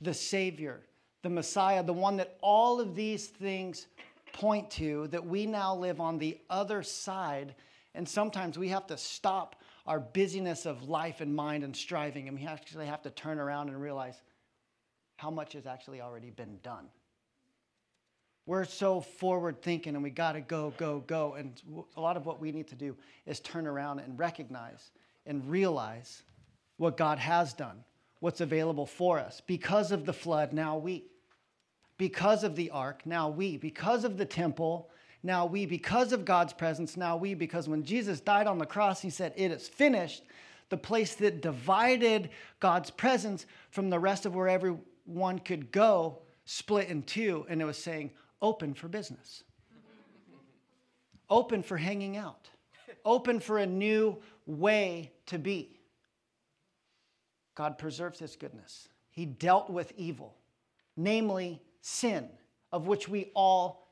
the 0.00 0.14
Savior, 0.14 0.82
the 1.22 1.30
Messiah, 1.30 1.82
the 1.82 1.92
one 1.92 2.16
that 2.18 2.38
all 2.40 2.80
of 2.80 2.94
these 2.94 3.26
things 3.26 3.88
point 4.32 4.70
to, 4.72 5.08
that 5.08 5.26
we 5.26 5.46
now 5.46 5.74
live 5.74 6.00
on 6.00 6.18
the 6.18 6.38
other 6.48 6.82
side. 6.82 7.54
And 7.94 8.08
sometimes 8.08 8.58
we 8.58 8.68
have 8.68 8.86
to 8.88 8.96
stop 8.96 9.56
our 9.86 9.98
busyness 9.98 10.66
of 10.66 10.88
life 10.88 11.20
and 11.20 11.34
mind 11.34 11.64
and 11.64 11.74
striving, 11.74 12.28
and 12.28 12.38
we 12.38 12.46
actually 12.46 12.86
have 12.86 13.02
to 13.02 13.10
turn 13.10 13.38
around 13.38 13.68
and 13.68 13.80
realize 13.80 14.20
how 15.16 15.30
much 15.30 15.54
has 15.54 15.66
actually 15.66 16.00
already 16.00 16.30
been 16.30 16.58
done. 16.62 16.88
We're 18.46 18.64
so 18.64 19.02
forward 19.02 19.60
thinking 19.60 19.94
and 19.94 20.02
we 20.02 20.08
got 20.08 20.32
to 20.32 20.40
go, 20.40 20.72
go, 20.78 21.00
go. 21.00 21.34
And 21.34 21.60
a 21.96 22.00
lot 22.00 22.16
of 22.16 22.24
what 22.24 22.40
we 22.40 22.50
need 22.50 22.68
to 22.68 22.74
do 22.74 22.96
is 23.26 23.40
turn 23.40 23.66
around 23.66 23.98
and 23.98 24.18
recognize 24.18 24.90
and 25.26 25.50
realize 25.50 26.22
what 26.78 26.96
God 26.96 27.18
has 27.18 27.52
done, 27.52 27.84
what's 28.20 28.40
available 28.40 28.86
for 28.86 29.18
us. 29.18 29.42
Because 29.46 29.92
of 29.92 30.06
the 30.06 30.14
flood, 30.14 30.54
now 30.54 30.78
we. 30.78 31.04
Because 31.98 32.44
of 32.44 32.56
the 32.56 32.70
ark, 32.70 33.02
now 33.04 33.28
we. 33.28 33.56
Because 33.56 34.04
of 34.04 34.16
the 34.16 34.24
temple, 34.24 34.90
now 35.22 35.44
we. 35.44 35.66
Because 35.66 36.12
of 36.12 36.24
God's 36.24 36.52
presence, 36.52 36.96
now 36.96 37.16
we. 37.16 37.34
Because 37.34 37.68
when 37.68 37.82
Jesus 37.82 38.20
died 38.20 38.46
on 38.46 38.58
the 38.58 38.66
cross, 38.66 39.00
he 39.00 39.10
said, 39.10 39.34
It 39.36 39.50
is 39.50 39.68
finished. 39.68 40.22
The 40.70 40.76
place 40.76 41.14
that 41.16 41.42
divided 41.42 42.30
God's 42.60 42.90
presence 42.90 43.46
from 43.70 43.90
the 43.90 43.98
rest 43.98 44.26
of 44.26 44.34
where 44.34 44.48
everyone 44.48 45.40
could 45.40 45.72
go 45.72 46.20
split 46.44 46.88
in 46.88 47.02
two, 47.02 47.44
and 47.48 47.60
it 47.60 47.64
was 47.64 47.76
saying, 47.76 48.10
Open 48.40 48.72
for 48.72 48.88
business, 48.88 49.42
open 51.28 51.62
for 51.62 51.76
hanging 51.76 52.16
out, 52.16 52.48
open 53.04 53.40
for 53.40 53.58
a 53.58 53.66
new 53.66 54.16
way 54.46 55.12
to 55.26 55.38
be. 55.38 55.80
God 57.54 57.76
preserves 57.76 58.20
his 58.20 58.36
goodness. 58.36 58.88
He 59.10 59.26
dealt 59.26 59.68
with 59.68 59.92
evil, 59.96 60.36
namely 60.96 61.60
sin, 61.80 62.28
of 62.72 62.86
which 62.86 63.08
we 63.08 63.30
all 63.34 63.88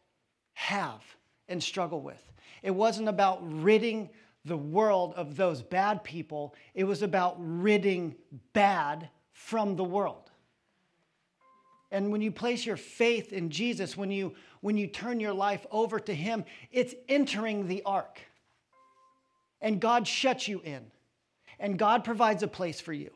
have 0.54 1.02
and 1.48 1.62
struggle 1.62 2.00
with. 2.00 2.22
It 2.62 2.70
wasn't 2.70 3.08
about 3.08 3.40
ridding 3.62 4.10
the 4.44 4.56
world 4.56 5.12
of 5.16 5.36
those 5.36 5.60
bad 5.60 6.04
people, 6.04 6.54
it 6.74 6.84
was 6.84 7.02
about 7.02 7.36
ridding 7.38 8.14
bad 8.52 9.08
from 9.32 9.76
the 9.76 9.84
world. 9.84 10.30
And 11.90 12.10
when 12.10 12.20
you 12.20 12.30
place 12.30 12.66
your 12.66 12.76
faith 12.76 13.32
in 13.32 13.50
Jesus, 13.50 13.96
when 13.96 14.10
you, 14.10 14.34
when 14.60 14.76
you 14.76 14.86
turn 14.86 15.20
your 15.20 15.32
life 15.32 15.66
over 15.70 15.98
to 16.00 16.14
Him, 16.14 16.44
it's 16.72 16.94
entering 17.08 17.68
the 17.68 17.82
ark. 17.84 18.20
And 19.60 19.80
God 19.80 20.06
shuts 20.06 20.48
you 20.48 20.60
in. 20.64 20.84
And 21.58 21.78
God 21.78 22.04
provides 22.04 22.42
a 22.42 22.48
place 22.48 22.80
for 22.80 22.92
you 22.92 23.10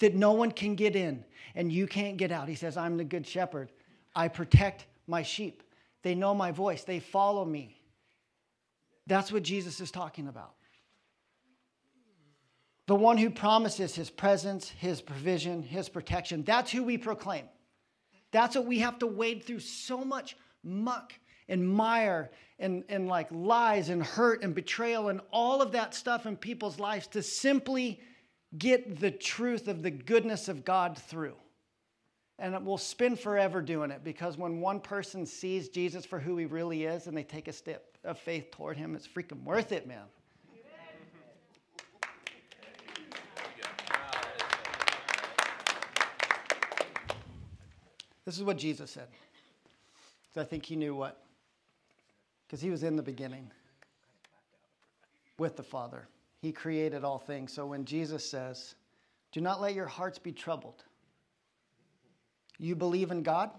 that 0.00 0.14
no 0.14 0.32
one 0.32 0.50
can 0.50 0.74
get 0.74 0.94
in 0.94 1.24
and 1.54 1.72
you 1.72 1.86
can't 1.86 2.16
get 2.16 2.30
out. 2.30 2.48
He 2.48 2.54
says, 2.54 2.76
I'm 2.76 2.96
the 2.96 3.04
good 3.04 3.26
shepherd. 3.26 3.70
I 4.16 4.28
protect 4.28 4.86
my 5.06 5.22
sheep. 5.22 5.62
They 6.02 6.14
know 6.14 6.34
my 6.34 6.50
voice, 6.50 6.82
they 6.82 7.00
follow 7.00 7.44
me. 7.44 7.80
That's 9.06 9.30
what 9.30 9.44
Jesus 9.44 9.80
is 9.80 9.90
talking 9.90 10.26
about. 10.26 10.54
The 12.86 12.94
one 12.94 13.18
who 13.18 13.30
promises 13.30 13.94
his 13.94 14.10
presence, 14.10 14.68
his 14.68 15.00
provision, 15.00 15.62
his 15.62 15.88
protection. 15.88 16.44
That's 16.44 16.70
who 16.70 16.84
we 16.84 16.98
proclaim. 16.98 17.44
That's 18.30 18.56
what 18.56 18.66
we 18.66 18.78
have 18.78 18.98
to 19.00 19.06
wade 19.06 19.44
through 19.44 19.60
so 19.60 20.04
much 20.04 20.36
muck 20.62 21.12
and 21.48 21.68
mire 21.68 22.30
and, 22.58 22.84
and 22.88 23.08
like 23.08 23.28
lies 23.30 23.88
and 23.88 24.02
hurt 24.02 24.42
and 24.42 24.54
betrayal 24.54 25.08
and 25.08 25.20
all 25.32 25.60
of 25.60 25.72
that 25.72 25.94
stuff 25.94 26.26
in 26.26 26.36
people's 26.36 26.78
lives 26.78 27.06
to 27.08 27.22
simply 27.22 28.00
get 28.56 29.00
the 29.00 29.10
truth 29.10 29.68
of 29.68 29.82
the 29.82 29.90
goodness 29.90 30.48
of 30.48 30.64
God 30.64 30.96
through. 30.96 31.36
And 32.38 32.66
we'll 32.66 32.76
spend 32.76 33.18
forever 33.18 33.62
doing 33.62 33.90
it 33.90 34.04
because 34.04 34.36
when 34.36 34.60
one 34.60 34.80
person 34.80 35.24
sees 35.24 35.68
Jesus 35.68 36.04
for 36.04 36.18
who 36.18 36.36
he 36.36 36.44
really 36.44 36.84
is 36.84 37.06
and 37.06 37.16
they 37.16 37.22
take 37.22 37.48
a 37.48 37.52
step 37.52 37.96
of 38.04 38.18
faith 38.18 38.50
toward 38.50 38.76
him, 38.76 38.94
it's 38.94 39.08
freaking 39.08 39.42
worth 39.42 39.72
it, 39.72 39.86
man. 39.86 40.04
This 48.26 48.36
is 48.36 48.42
what 48.42 48.58
Jesus 48.58 48.90
said. 48.90 49.06
So 50.34 50.40
I 50.40 50.44
think 50.44 50.66
he 50.66 50.76
knew 50.76 50.94
what? 50.94 51.22
Because 52.46 52.60
he 52.60 52.70
was 52.70 52.82
in 52.82 52.96
the 52.96 53.02
beginning 53.02 53.50
with 55.38 55.56
the 55.56 55.62
Father. 55.62 56.08
He 56.42 56.52
created 56.52 57.04
all 57.04 57.18
things. 57.18 57.52
So 57.52 57.66
when 57.66 57.84
Jesus 57.84 58.28
says, 58.28 58.74
Do 59.32 59.40
not 59.40 59.60
let 59.60 59.74
your 59.74 59.86
hearts 59.86 60.18
be 60.18 60.32
troubled, 60.32 60.82
you 62.58 62.74
believe 62.74 63.10
in 63.10 63.22
God, 63.22 63.50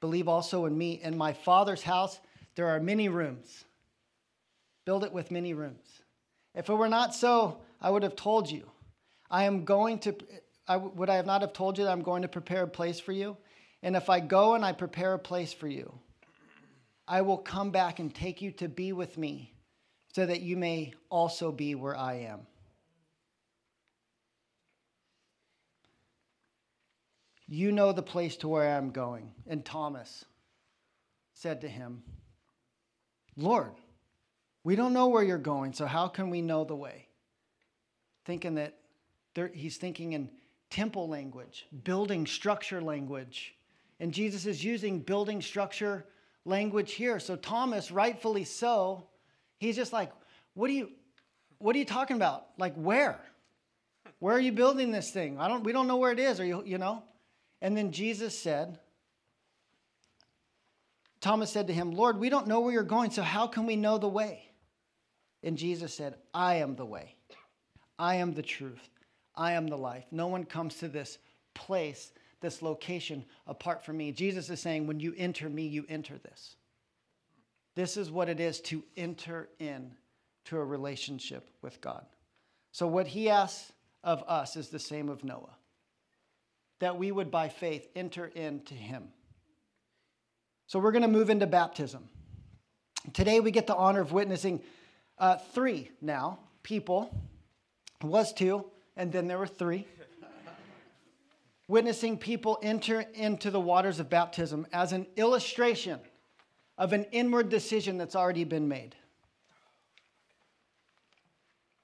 believe 0.00 0.28
also 0.28 0.66
in 0.66 0.76
me. 0.76 1.00
In 1.02 1.16
my 1.16 1.32
Father's 1.32 1.82
house, 1.82 2.20
there 2.54 2.68
are 2.68 2.80
many 2.80 3.08
rooms. 3.08 3.64
Build 4.84 5.04
it 5.04 5.12
with 5.12 5.30
many 5.30 5.54
rooms. 5.54 6.02
If 6.54 6.68
it 6.68 6.74
were 6.74 6.88
not 6.88 7.14
so, 7.14 7.58
I 7.80 7.90
would 7.90 8.02
have 8.02 8.16
told 8.16 8.50
you. 8.50 8.70
I 9.30 9.44
am 9.44 9.64
going 9.64 9.98
to, 10.00 10.16
I, 10.66 10.76
would 10.76 11.08
I 11.08 11.14
have 11.14 11.26
not 11.26 11.42
have 11.42 11.52
told 11.52 11.78
you 11.78 11.84
that 11.84 11.90
I'm 11.90 12.02
going 12.02 12.22
to 12.22 12.28
prepare 12.28 12.64
a 12.64 12.68
place 12.68 12.98
for 12.98 13.12
you? 13.12 13.36
And 13.82 13.96
if 13.96 14.10
I 14.10 14.20
go 14.20 14.54
and 14.54 14.64
I 14.64 14.72
prepare 14.72 15.14
a 15.14 15.18
place 15.18 15.52
for 15.52 15.68
you, 15.68 15.92
I 17.06 17.22
will 17.22 17.38
come 17.38 17.70
back 17.70 17.98
and 17.98 18.14
take 18.14 18.42
you 18.42 18.52
to 18.52 18.68
be 18.68 18.92
with 18.92 19.16
me 19.16 19.54
so 20.14 20.26
that 20.26 20.40
you 20.40 20.56
may 20.56 20.92
also 21.08 21.52
be 21.52 21.74
where 21.74 21.96
I 21.96 22.14
am. 22.14 22.40
You 27.50 27.70
know 27.70 27.92
the 27.92 28.02
place 28.02 28.38
to 28.38 28.48
where 28.48 28.74
I'm 28.74 28.90
going. 28.90 29.32
And 29.46 29.62
Thomas 29.62 30.24
said 31.34 31.60
to 31.60 31.68
him, 31.68 32.02
Lord, 33.36 33.72
we 34.64 34.76
don't 34.76 34.94
know 34.94 35.08
where 35.08 35.22
you're 35.22 35.36
going, 35.36 35.74
so 35.74 35.84
how 35.84 36.08
can 36.08 36.30
we 36.30 36.40
know 36.40 36.64
the 36.64 36.74
way? 36.74 37.08
Thinking 38.24 38.54
that 38.54 38.74
he's 39.52 39.76
thinking 39.76 40.14
in 40.14 40.30
temple 40.70 41.08
language, 41.08 41.66
building 41.84 42.26
structure 42.26 42.80
language. 42.80 43.54
And 43.98 44.14
Jesus 44.14 44.46
is 44.46 44.64
using 44.64 45.00
building 45.00 45.42
structure 45.42 46.06
language 46.46 46.92
here. 46.92 47.18
So 47.18 47.36
Thomas, 47.36 47.90
rightfully 47.90 48.44
so, 48.44 49.06
He's 49.60 49.76
just 49.76 49.92
like, 49.92 50.10
what 50.54 50.70
are 50.70 50.72
you, 50.72 50.90
what 51.58 51.76
are 51.76 51.78
you 51.78 51.84
talking 51.84 52.16
about? 52.16 52.46
Like 52.58 52.74
where? 52.74 53.20
Where 54.18 54.34
are 54.34 54.40
you 54.40 54.52
building 54.52 54.90
this 54.90 55.10
thing? 55.10 55.38
I 55.38 55.48
don't, 55.48 55.62
we 55.62 55.72
don't 55.72 55.86
know 55.86 55.98
where 55.98 56.12
it 56.12 56.18
is, 56.18 56.40
or 56.40 56.44
you, 56.44 56.62
you 56.64 56.78
know? 56.78 57.02
And 57.62 57.76
then 57.76 57.92
Jesus 57.92 58.38
said, 58.38 58.78
Thomas 61.20 61.50
said 61.50 61.66
to 61.66 61.74
him, 61.74 61.92
Lord, 61.92 62.18
we 62.18 62.30
don't 62.30 62.46
know 62.46 62.60
where 62.60 62.72
you're 62.72 62.82
going, 62.82 63.10
so 63.10 63.22
how 63.22 63.46
can 63.46 63.66
we 63.66 63.76
know 63.76 63.98
the 63.98 64.08
way? 64.08 64.50
And 65.42 65.56
Jesus 65.56 65.94
said, 65.94 66.14
I 66.32 66.56
am 66.56 66.76
the 66.76 66.86
way. 66.86 67.14
I 67.98 68.16
am 68.16 68.32
the 68.32 68.42
truth. 68.42 68.88
I 69.34 69.52
am 69.52 69.66
the 69.66 69.76
life. 69.76 70.04
No 70.10 70.26
one 70.26 70.44
comes 70.44 70.76
to 70.76 70.88
this 70.88 71.18
place, 71.54 72.12
this 72.40 72.62
location, 72.62 73.24
apart 73.46 73.84
from 73.84 73.98
me. 73.98 74.12
Jesus 74.12 74.48
is 74.48 74.60
saying, 74.60 74.86
when 74.86 75.00
you 75.00 75.14
enter 75.16 75.48
me, 75.48 75.66
you 75.66 75.84
enter 75.88 76.18
this. 76.18 76.56
This 77.74 77.96
is 77.96 78.10
what 78.10 78.28
it 78.28 78.40
is 78.40 78.60
to 78.62 78.82
enter 78.96 79.48
in 79.58 79.92
to 80.46 80.56
a 80.56 80.64
relationship 80.64 81.48
with 81.62 81.80
God. 81.80 82.04
So, 82.72 82.86
what 82.86 83.06
he 83.06 83.28
asks 83.28 83.72
of 84.02 84.22
us 84.26 84.56
is 84.56 84.68
the 84.68 84.78
same 84.78 85.08
of 85.08 85.22
Noah 85.22 85.56
that 86.80 86.98
we 86.98 87.12
would, 87.12 87.30
by 87.30 87.48
faith, 87.48 87.88
enter 87.94 88.26
into 88.26 88.74
him. 88.74 89.08
So, 90.66 90.78
we're 90.78 90.92
going 90.92 91.02
to 91.02 91.08
move 91.08 91.30
into 91.30 91.46
baptism. 91.46 92.08
Today, 93.12 93.40
we 93.40 93.50
get 93.50 93.66
the 93.66 93.76
honor 93.76 94.00
of 94.00 94.12
witnessing 94.12 94.60
uh, 95.18 95.36
three 95.52 95.90
now 96.00 96.38
people. 96.62 97.14
Was 98.02 98.32
two, 98.32 98.64
and 98.96 99.12
then 99.12 99.28
there 99.28 99.38
were 99.38 99.46
three. 99.46 99.86
witnessing 101.68 102.16
people 102.16 102.58
enter 102.62 103.04
into 103.14 103.50
the 103.50 103.60
waters 103.60 104.00
of 104.00 104.08
baptism 104.08 104.66
as 104.72 104.92
an 104.92 105.06
illustration 105.16 106.00
of 106.78 106.94
an 106.94 107.04
inward 107.12 107.50
decision 107.50 107.98
that's 107.98 108.16
already 108.16 108.42
been 108.42 108.66
made. 108.66 108.96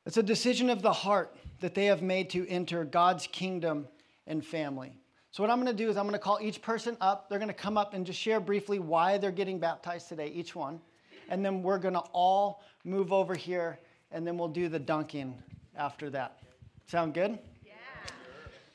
It's 0.06 0.16
a 0.16 0.22
decision 0.22 0.70
of 0.70 0.80
the 0.80 0.92
heart 0.92 1.36
that 1.60 1.74
they 1.74 1.86
have 1.86 2.00
made 2.00 2.30
to 2.30 2.48
enter 2.48 2.82
God's 2.84 3.26
kingdom 3.26 3.88
and 4.26 4.44
family. 4.44 4.98
So, 5.30 5.42
what 5.42 5.50
I'm 5.50 5.60
going 5.60 5.74
to 5.74 5.84
do 5.84 5.90
is 5.90 5.96
I'm 5.96 6.04
going 6.04 6.14
to 6.14 6.18
call 6.18 6.38
each 6.40 6.62
person 6.62 6.96
up. 7.00 7.28
They're 7.28 7.38
going 7.38 7.48
to 7.48 7.54
come 7.54 7.76
up 7.76 7.94
and 7.94 8.06
just 8.06 8.18
share 8.18 8.40
briefly 8.40 8.78
why 8.78 9.18
they're 9.18 9.30
getting 9.30 9.58
baptized 9.58 10.08
today, 10.08 10.28
each 10.28 10.54
one. 10.54 10.80
And 11.28 11.44
then 11.44 11.62
we're 11.62 11.78
going 11.78 11.94
to 11.94 12.04
all 12.12 12.62
move 12.84 13.12
over 13.12 13.34
here 13.34 13.78
and 14.10 14.26
then 14.26 14.38
we'll 14.38 14.48
do 14.48 14.68
the 14.68 14.78
dunking 14.78 15.34
after 15.76 16.08
that. 16.10 16.38
Sound 16.86 17.14
good? 17.14 17.38
Yeah. 17.64 17.72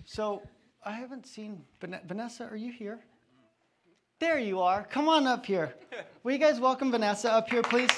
So, 0.06 0.44
I 0.86 0.92
haven't 0.92 1.26
seen 1.26 1.64
Vanessa. 1.80 2.46
Are 2.46 2.58
you 2.58 2.72
here? 2.72 3.00
There 4.20 4.38
you 4.38 4.60
are. 4.60 4.84
Come 4.84 5.10
on 5.10 5.26
up 5.26 5.46
here. 5.46 5.74
Will 6.24 6.34
you 6.34 6.38
guys 6.38 6.60
welcome 6.60 6.92
Vanessa 6.92 7.32
up 7.32 7.50
here, 7.50 7.64
please? 7.64 7.90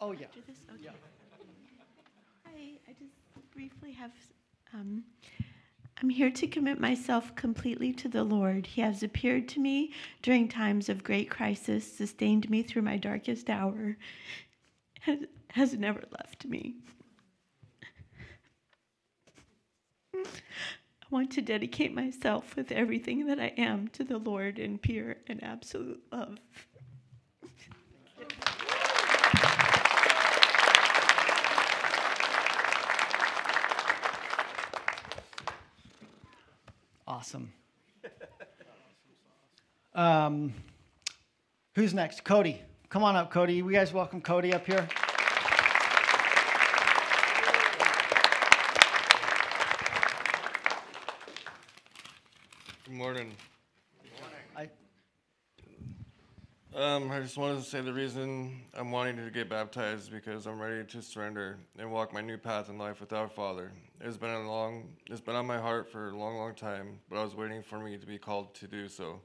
Oh, 0.00 0.12
yeah. 0.12 0.24
After 0.24 0.40
this? 0.46 0.56
Okay. 0.72 0.84
Yeah. 0.84 0.90
Hi, 2.46 2.78
I 2.88 2.92
just 2.92 3.12
briefly 3.52 3.92
have 3.92 4.12
um, 4.72 5.04
I'm 6.02 6.08
here 6.08 6.30
to 6.30 6.46
commit 6.46 6.80
myself 6.80 7.34
completely 7.34 7.92
to 7.94 8.08
the 8.08 8.24
Lord. 8.24 8.66
He 8.66 8.80
has 8.80 9.02
appeared 9.02 9.48
to 9.50 9.60
me 9.60 9.92
during 10.22 10.48
times 10.48 10.88
of 10.88 11.04
great 11.04 11.28
crisis, 11.28 11.90
sustained 11.90 12.48
me 12.48 12.62
through 12.62 12.82
my 12.82 12.96
darkest 12.96 13.50
hour, 13.50 13.98
has, 15.00 15.18
has 15.50 15.74
never 15.74 16.02
left 16.18 16.46
me. 16.46 16.76
I 20.14 20.22
want 21.10 21.30
to 21.32 21.42
dedicate 21.42 21.92
myself 21.92 22.56
with 22.56 22.72
everything 22.72 23.26
that 23.26 23.38
I 23.38 23.52
am 23.58 23.88
to 23.88 24.04
the 24.04 24.18
Lord 24.18 24.58
in 24.58 24.78
pure 24.78 25.16
and 25.26 25.42
absolute 25.44 26.02
love. 26.10 26.38
Awesome. 37.20 37.52
Um, 39.94 40.54
who's 41.74 41.92
next? 41.92 42.24
Cody. 42.24 42.62
Come 42.88 43.02
on 43.02 43.14
up, 43.14 43.30
Cody. 43.30 43.52
You 43.52 43.70
guys 43.70 43.92
welcome 43.92 44.22
Cody 44.22 44.54
up 44.54 44.64
here. 44.64 44.88
Good 52.86 52.94
morning. 52.94 53.32
I, 54.56 54.70
Um, 56.80 57.12
I 57.12 57.20
just 57.20 57.36
wanted 57.36 57.56
to 57.56 57.68
say 57.68 57.82
the 57.82 57.92
reason 57.92 58.62
I'm 58.72 58.90
wanting 58.90 59.16
to 59.16 59.30
get 59.30 59.50
baptized 59.50 60.04
is 60.04 60.08
because 60.08 60.46
I'm 60.46 60.58
ready 60.58 60.82
to 60.82 61.02
surrender 61.02 61.58
and 61.78 61.92
walk 61.92 62.14
my 62.14 62.22
new 62.22 62.38
path 62.38 62.70
in 62.70 62.78
life 62.78 63.00
with 63.00 63.12
our 63.12 63.28
Father. 63.28 63.70
It's 64.00 64.16
been 64.16 64.30
a 64.30 64.50
long, 64.50 64.88
it's 65.10 65.20
been 65.20 65.36
on 65.36 65.46
my 65.46 65.58
heart 65.58 65.92
for 65.92 66.08
a 66.08 66.16
long, 66.16 66.38
long 66.38 66.54
time, 66.54 67.00
but 67.10 67.18
I 67.18 67.22
was 67.22 67.34
waiting 67.34 67.62
for 67.62 67.78
me 67.78 67.98
to 67.98 68.06
be 68.06 68.16
called 68.16 68.54
to 68.54 68.66
do 68.66 68.88
so. 68.88 69.20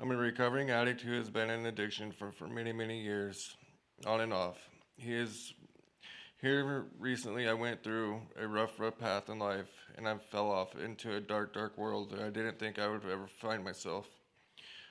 I'm 0.00 0.10
a 0.10 0.16
recovering 0.16 0.70
addict 0.70 1.02
who 1.02 1.12
has 1.12 1.30
been 1.30 1.50
in 1.50 1.66
addiction 1.66 2.10
for, 2.10 2.32
for 2.32 2.48
many, 2.48 2.72
many 2.72 3.00
years, 3.00 3.56
on 4.04 4.20
and 4.20 4.32
off. 4.32 4.56
He 4.96 5.14
is 5.14 5.54
here 6.40 6.86
recently. 6.98 7.48
I 7.48 7.54
went 7.54 7.84
through 7.84 8.22
a 8.36 8.48
rough, 8.48 8.80
rough 8.80 8.98
path 8.98 9.28
in 9.28 9.38
life, 9.38 9.70
and 9.96 10.08
I 10.08 10.16
fell 10.32 10.50
off 10.50 10.74
into 10.74 11.14
a 11.14 11.20
dark, 11.20 11.54
dark 11.54 11.78
world 11.78 12.10
that 12.10 12.18
I 12.18 12.30
didn't 12.30 12.58
think 12.58 12.80
I 12.80 12.88
would 12.88 13.04
ever 13.04 13.28
find 13.40 13.62
myself 13.62 14.08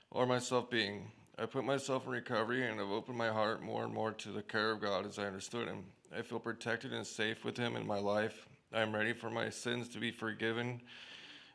or 0.09 0.25
myself 0.25 0.69
being. 0.69 1.11
I 1.41 1.47
put 1.47 1.65
myself 1.65 2.05
in 2.05 2.11
recovery 2.11 2.67
and 2.67 2.77
have 2.77 2.91
opened 2.91 3.17
my 3.17 3.29
heart 3.29 3.63
more 3.63 3.83
and 3.83 3.91
more 3.91 4.11
to 4.11 4.29
the 4.29 4.43
care 4.43 4.69
of 4.69 4.79
God 4.79 5.07
as 5.07 5.17
I 5.17 5.23
understood 5.23 5.67
Him. 5.67 5.85
I 6.15 6.21
feel 6.21 6.37
protected 6.37 6.93
and 6.93 7.03
safe 7.03 7.43
with 7.43 7.57
Him 7.57 7.75
in 7.75 7.87
my 7.87 7.97
life. 7.97 8.47
I 8.71 8.81
am 8.81 8.93
ready 8.93 9.11
for 9.11 9.31
my 9.31 9.49
sins 9.49 9.89
to 9.89 9.97
be 9.97 10.11
forgiven 10.11 10.81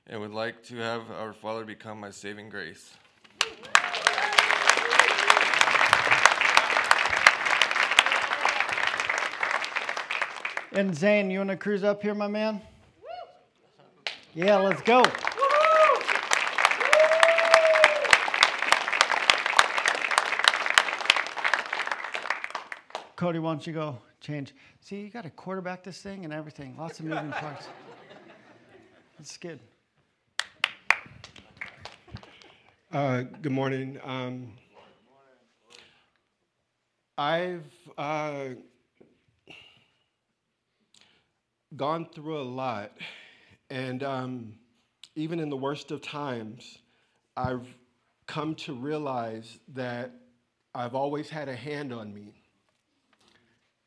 and 0.09 0.21
would 0.21 0.33
like 0.33 0.65
to 0.65 0.77
have 0.79 1.09
our 1.13 1.33
Father 1.33 1.65
become 1.65 2.01
my 2.01 2.11
saving 2.11 2.49
grace. 2.49 2.97
and 10.73 10.97
Zane, 10.97 11.31
you 11.31 11.39
want 11.39 11.51
to 11.51 11.57
cruise 11.57 11.85
up 11.85 12.03
here, 12.03 12.13
my 12.13 12.27
man? 12.27 12.61
Yeah, 14.35 14.57
let's 14.57 14.83
go. 14.83 15.05
Cody, 23.17 23.39
why 23.39 23.53
don't 23.53 23.67
you 23.67 23.73
go 23.73 23.99
change? 24.21 24.55
See, 24.83 25.01
you 25.01 25.09
got 25.09 25.25
to 25.25 25.31
quarterback 25.31 25.83
this 25.83 26.03
thing 26.03 26.25
and 26.25 26.35
everything. 26.35 26.77
Lots 26.77 27.01
of 27.01 27.07
moving 27.07 27.31
parts. 27.31 27.67
That's 29.19 29.39
good. 29.39 29.59
Uh, 32.93 33.23
good 33.41 33.53
morning. 33.53 33.99
Um, 34.05 34.53
I've 37.17 37.65
uh, 37.97 38.49
gone 41.75 42.09
through 42.15 42.39
a 42.39 42.45
lot, 42.45 42.93
and 43.71 44.03
um, 44.03 44.53
even 45.15 45.41
in 45.41 45.49
the 45.49 45.57
worst 45.57 45.91
of 45.91 46.03
times, 46.03 46.81
I've 47.35 47.67
come 48.27 48.55
to 48.57 48.75
realize 48.75 49.57
that 49.69 50.11
I've 50.75 50.95
always 50.95 51.31
had 51.31 51.49
a 51.49 51.57
hand 51.57 51.95
on 51.95 52.13
me. 52.13 52.36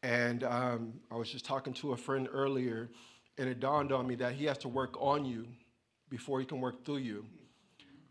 And 0.04 0.44
um, 0.44 0.94
I 1.12 1.16
was 1.16 1.30
just 1.30 1.46
talking 1.46 1.74
to 1.74 1.92
a 1.92 1.98
friend 1.98 2.30
earlier, 2.32 2.90
and 3.38 3.50
it 3.50 3.60
dawned 3.60 3.92
on 3.92 4.08
me 4.08 4.16
that 4.16 4.34
he 4.34 4.46
has 4.46 4.58
to 4.60 4.70
work 4.70 4.96
on 5.00 5.26
you 5.26 5.46
before 6.10 6.40
he 6.40 6.46
can 6.46 6.62
work 6.62 6.86
through 6.86 6.98
you. 6.98 7.26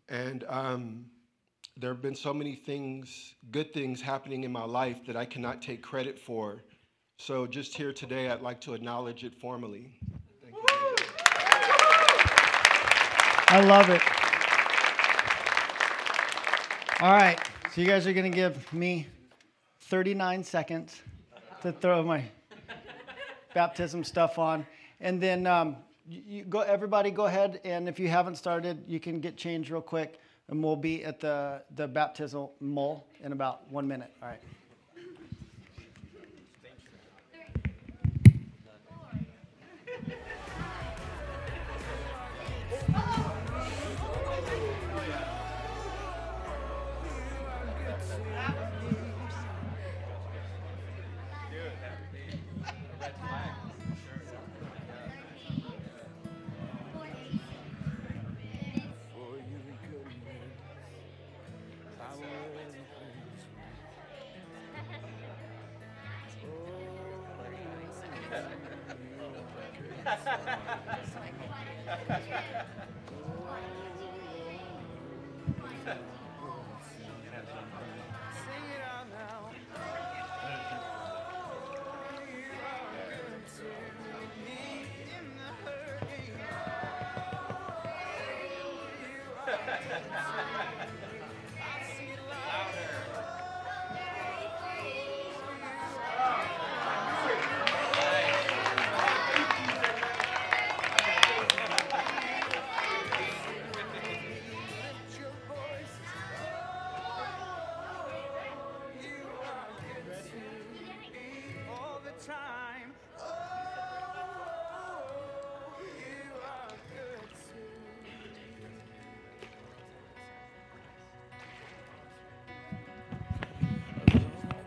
And 0.09 0.45
um, 0.49 1.07
there 1.77 1.91
have 1.93 2.03
been 2.03 2.15
so 2.15 2.35
many 2.35 2.55
things, 2.55 3.35
good 3.51 3.73
things 3.73 4.01
happening 4.01 4.45
in 4.45 4.53
my 4.53 4.65
life 4.65 4.99
that 5.07 5.17
I 5.17 5.25
cannot 5.25 5.63
take 5.63 5.83
credit 5.83 6.19
for. 6.19 6.63
So 7.19 7.47
just 7.47 7.77
here 7.77 7.93
today, 7.93 8.29
I'd 8.29 8.43
like 8.43 8.61
to 8.63 8.75
acknowledge 8.75 9.25
it 9.25 9.35
formally. 9.41 9.93
I 13.51 13.61
love 13.61 13.89
it. 13.89 14.03
All 17.01 17.13
right, 17.13 17.39
so 17.73 17.81
you 17.81 17.87
guys 17.87 18.07
are 18.07 18.13
going 18.13 18.31
to 18.31 18.37
give 18.37 18.73
me 18.73 19.07
39 19.81 20.45
seconds 20.45 21.01
to 21.63 21.73
throw 21.73 22.03
my 22.03 22.25
baptism 23.55 24.05
stuff 24.05 24.39
on. 24.39 24.67
And 25.01 25.21
then 25.21 25.47
um, 25.47 25.77
you, 26.09 26.45
go, 26.45 26.61
everybody 26.61 27.11
go 27.11 27.27
ahead, 27.27 27.61
and 27.65 27.89
if 27.89 27.99
you 27.99 28.09
haven't 28.09 28.37
started, 28.37 28.83
you 28.87 29.01
can 29.01 29.21
get 29.21 29.37
changed 29.37 29.71
real 29.71 29.81
quick, 29.83 30.19
and 30.49 30.63
we'll 30.63 30.77
be 30.77 31.05
at 31.05 31.21
the, 31.21 31.63
the 31.77 31.87
baptismal 31.87 32.53
mole 32.61 33.07
in 33.23 33.33
about 33.33 33.71
one 33.71 33.87
minute. 33.87 34.11
All 34.23 34.29
right. 34.29 34.41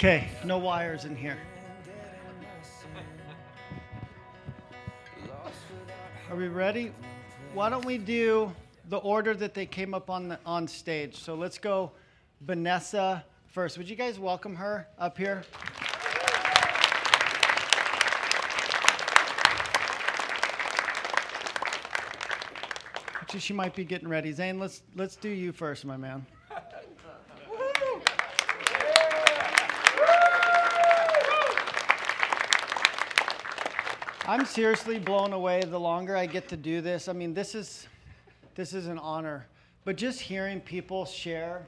Okay, 0.03 0.29
no 0.43 0.57
wires 0.57 1.05
in 1.05 1.15
here. 1.15 1.37
Are 6.27 6.35
we 6.35 6.47
ready? 6.47 6.91
Why 7.53 7.69
don't 7.69 7.85
we 7.85 7.99
do 7.99 8.51
the 8.89 8.97
order 8.97 9.35
that 9.35 9.53
they 9.53 9.67
came 9.67 9.93
up 9.93 10.09
on 10.09 10.29
the, 10.29 10.39
on 10.43 10.67
stage? 10.67 11.17
So 11.17 11.35
let's 11.35 11.59
go 11.59 11.91
Vanessa 12.39 13.23
first. 13.45 13.77
Would 13.77 13.87
you 13.87 13.95
guys 13.95 14.17
welcome 14.17 14.55
her 14.55 14.87
up 14.97 15.19
here? 15.19 15.43
Actually, 23.21 23.39
she 23.39 23.53
might 23.53 23.75
be 23.75 23.83
getting 23.83 24.07
ready. 24.07 24.31
Zane, 24.31 24.57
let's 24.57 24.81
let's 24.95 25.15
do 25.15 25.29
you 25.29 25.51
first, 25.51 25.85
my 25.85 25.95
man. 25.95 26.25
I'm 34.31 34.45
seriously 34.45 34.97
blown 34.97 35.33
away 35.33 35.61
the 35.61 35.77
longer 35.77 36.15
I 36.15 36.25
get 36.25 36.47
to 36.47 36.55
do 36.55 36.79
this. 36.79 37.09
I 37.09 37.11
mean, 37.11 37.33
this 37.33 37.53
is 37.53 37.85
this 38.55 38.73
is 38.73 38.87
an 38.87 38.97
honor. 38.97 39.45
But 39.83 39.97
just 39.97 40.21
hearing 40.21 40.61
people 40.61 41.03
share 41.03 41.65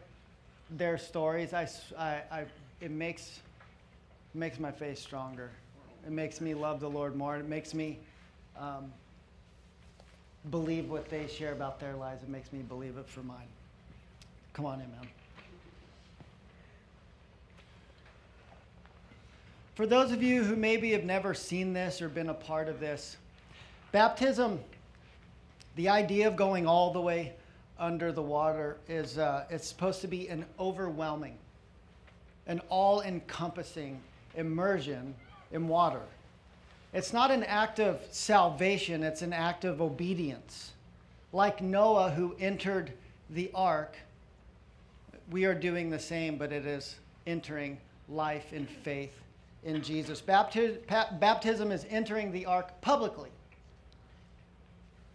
their 0.70 0.98
stories, 0.98 1.54
I, 1.54 1.68
I, 2.00 2.22
I, 2.32 2.46
it 2.80 2.90
makes 2.90 3.42
makes 4.34 4.62
my 4.62 4.72
faith 4.72 4.98
stronger. 4.98 5.52
It 6.08 6.14
makes 6.14 6.40
me 6.40 6.54
love 6.54 6.80
the 6.80 6.90
Lord 6.90 7.18
more. 7.18 7.36
It 7.36 7.50
makes 7.50 7.74
me 7.74 8.00
um, 8.58 8.94
believe 10.50 10.90
what 10.90 11.10
they 11.10 11.28
share 11.28 11.52
about 11.52 11.82
their 11.82 11.98
lives. 11.98 12.24
It 12.24 12.30
makes 12.30 12.54
me 12.54 12.60
believe 12.60 12.96
it 12.98 13.10
for 13.10 13.24
mine. 13.24 13.50
Come 14.54 14.66
on 14.66 14.80
in, 14.80 14.90
man. 14.90 15.10
For 19.76 19.88
those 19.88 20.12
of 20.12 20.22
you 20.22 20.44
who 20.44 20.56
maybe 20.56 20.92
have 20.92 21.04
never 21.04 21.34
seen 21.34 21.74
this 21.74 22.00
or 22.00 22.08
been 22.08 22.30
a 22.30 22.34
part 22.34 22.68
of 22.68 22.80
this, 22.80 23.18
baptism, 23.92 24.60
the 25.76 25.90
idea 25.90 26.28
of 26.28 26.36
going 26.36 26.68
all 26.68 26.94
the 26.94 27.02
way 27.02 27.34
under 27.80 28.12
the 28.12 28.22
water 28.22 28.78
is 28.88 29.18
uh, 29.18 29.46
it's 29.50 29.68
supposed 29.68 30.02
to 30.02 30.08
be 30.08 30.28
an 30.28 30.46
overwhelming, 30.60 31.36
an 32.46 32.62
all-encompassing 32.70 34.00
immersion 34.36 35.16
in 35.52 35.68
water. 35.68 36.02
It's 36.94 37.12
not 37.12 37.32
an 37.32 37.44
act 37.44 37.80
of 37.80 38.00
salvation, 38.12 39.02
it's 39.02 39.24
an 39.24 39.34
act 39.34 39.66
of 39.66 39.82
obedience. 39.82 40.74
Like 41.32 41.64
Noah 41.64 42.12
who 42.12 42.36
entered 42.40 42.94
the 43.32 43.50
ark, 43.56 43.96
we 45.32 45.46
are 45.46 45.56
doing 45.56 45.90
the 45.90 45.98
same, 45.98 46.38
but 46.38 46.52
it 46.52 46.68
is 46.68 46.98
entering 47.26 47.80
life 48.08 48.54
in 48.54 48.68
faith 48.68 49.23
in 49.66 49.82
Jesus. 49.82 50.22
baptism 50.22 51.72
is 51.72 51.86
entering 51.90 52.32
the 52.32 52.46
ark 52.46 52.82
publicly. 52.82 53.30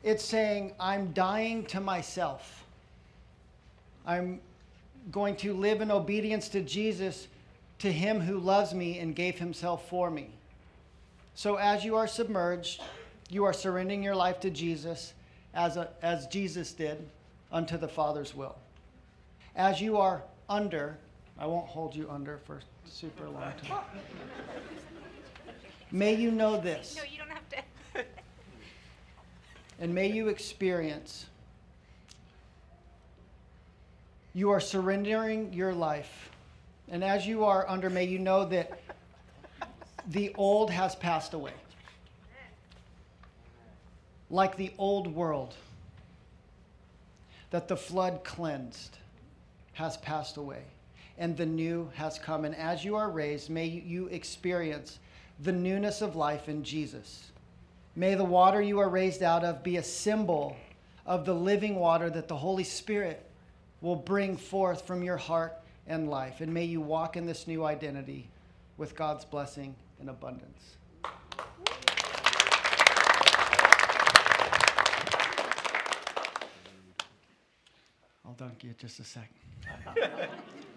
It's 0.03 0.25
saying, 0.25 0.73
I'm 0.79 1.13
dying 1.13 1.65
to 1.67 1.81
myself. 1.81 2.65
I'm 4.07 4.41
going 5.11 5.37
to 5.37 5.53
live 5.55 5.81
in 5.81 5.91
obedience 5.91 6.49
to 6.51 6.63
Jesus, 6.63 7.29
to 7.81 7.93
him 7.93 8.21
who 8.21 8.39
loves 8.39 8.75
me 8.75 8.99
and 8.99 9.15
gave 9.15 9.39
himself 9.39 9.89
for 9.89 10.11
me. 10.11 10.31
So 11.35 11.57
as 11.57 11.85
you 11.85 11.97
are 11.97 12.07
submerged, 12.07 12.83
you 13.29 13.45
are 13.45 13.53
surrendering 13.53 14.03
your 14.03 14.17
life 14.17 14.41
to 14.41 14.51
Jesus 14.51 15.13
as, 15.55 15.77
a, 15.77 15.89
as 16.03 16.27
Jesus 16.27 16.73
did 16.73 17.07
unto 17.53 17.77
the 17.77 17.89
Father's 17.89 18.35
will. 18.35 18.57
As 19.55 19.81
you 19.81 19.99
are 19.99 20.23
under, 20.49 20.97
I 21.39 21.47
won't 21.47 21.67
hold 21.67 21.95
you 21.95 22.09
under 22.11 22.39
for 22.39 22.61
super 22.91 23.29
long 23.29 23.53
time. 23.63 23.83
May 25.91 26.15
you 26.15 26.31
know 26.31 26.61
this. 26.61 26.97
No, 26.97 27.03
you 27.05 27.19
don't 27.19 27.31
have 27.31 27.49
to. 27.51 28.05
and 29.81 29.95
may 29.95 30.09
you 30.11 30.29
experience. 30.29 31.27
You 34.35 34.51
are 34.51 34.61
surrendering 34.61 35.53
your 35.53 35.73
life. 35.73 36.31
And 36.91 37.03
as 37.03 37.27
you 37.27 37.45
are 37.45 37.69
under, 37.69 37.91
may 37.91 38.05
you 38.05 38.19
know 38.19 38.45
that 38.47 38.81
the 40.09 40.35
old 40.37 40.71
has 40.71 40.95
passed 40.95 41.35
away. 41.35 41.53
Like 44.31 44.57
the 44.57 44.73
old 44.79 45.07
world 45.15 45.55
that 47.51 47.69
the 47.69 47.77
flood 47.77 48.25
cleansed 48.25 48.99
has 49.73 49.97
passed 49.97 50.37
away 50.37 50.65
and 51.19 51.37
the 51.37 51.47
new 51.47 51.91
has 51.95 52.19
come. 52.19 52.45
And 52.45 52.55
as 52.55 52.85
you 52.85 52.97
are 52.97 53.11
raised, 53.11 53.51
may 53.51 53.67
you 53.67 54.07
experience 54.07 54.99
the 55.41 55.53
newness 55.53 56.01
of 56.01 56.17
life 56.17 56.49
in 56.49 56.63
Jesus. 56.63 57.31
May 57.97 58.15
the 58.15 58.25
water 58.25 58.63
you 58.63 58.79
are 58.79 58.89
raised 58.89 59.23
out 59.23 59.45
of 59.45 59.63
be 59.63 59.77
a 59.77 59.83
symbol 59.83 60.57
of 61.05 61.25
the 61.25 61.35
living 61.35 61.77
water 61.77 62.09
that 62.11 62.29
the 62.29 62.37
Holy 62.37 62.65
Spirit 62.65 63.25
will 63.81 63.97
bring 63.97 64.37
forth 64.37 64.87
from 64.87 65.03
your 65.03 65.17
heart 65.17 65.55
and 65.87 66.09
life. 66.09 66.41
And 66.41 66.53
may 66.53 66.65
you 66.65 66.81
walk 66.81 67.17
in 67.17 67.27
this 67.27 67.47
new 67.47 67.65
identity 67.65 68.29
with 68.77 68.95
God's 68.95 69.25
blessing 69.25 69.75
and 69.99 70.11
abundance. 70.11 70.77
I'll 78.25 78.35
dunk 78.37 78.63
you 78.63 78.75
just 78.79 79.01
a 79.01 79.05
second. 79.05 79.35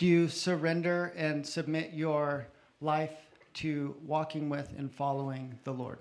Do 0.00 0.06
you 0.06 0.28
surrender 0.28 1.12
and 1.14 1.46
submit 1.46 1.92
your 1.92 2.46
life 2.80 3.12
to 3.52 3.94
walking 4.02 4.48
with 4.48 4.72
and 4.78 4.90
following 4.90 5.58
the 5.64 5.72
Lord? 5.72 5.98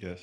Yes. 0.00 0.18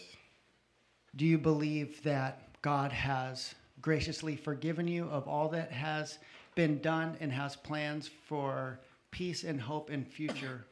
Do 1.16 1.28
you 1.28 1.38
believe 1.38 2.02
that 2.02 2.42
God 2.64 2.92
has 2.92 3.54
graciously 3.80 4.36
forgiven 4.36 4.88
you 4.88 5.06
of 5.06 5.28
all 5.28 5.50
that 5.50 5.72
has 5.72 6.18
been 6.56 6.80
done 6.80 7.16
and 7.20 7.32
has 7.32 7.56
plans 7.56 8.10
for 8.26 8.80
peace 9.12 9.44
and 9.44 9.62
hope 9.62 9.92
and 9.92 10.08
future 10.08 10.66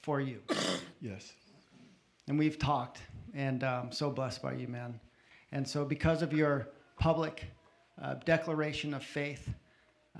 for 0.00 0.20
you? 0.20 0.40
Yes. 1.02 1.32
And 2.28 2.38
we've 2.38 2.58
talked, 2.58 3.00
and 3.34 3.64
um, 3.64 3.90
so 3.90 4.10
blessed 4.10 4.42
by 4.42 4.52
you, 4.52 4.68
man. 4.68 5.00
And 5.50 5.66
so, 5.66 5.84
because 5.84 6.20
of 6.20 6.32
your 6.32 6.68
public 6.98 7.46
uh, 8.00 8.14
declaration 8.26 8.92
of 8.92 9.02
faith, 9.02 9.48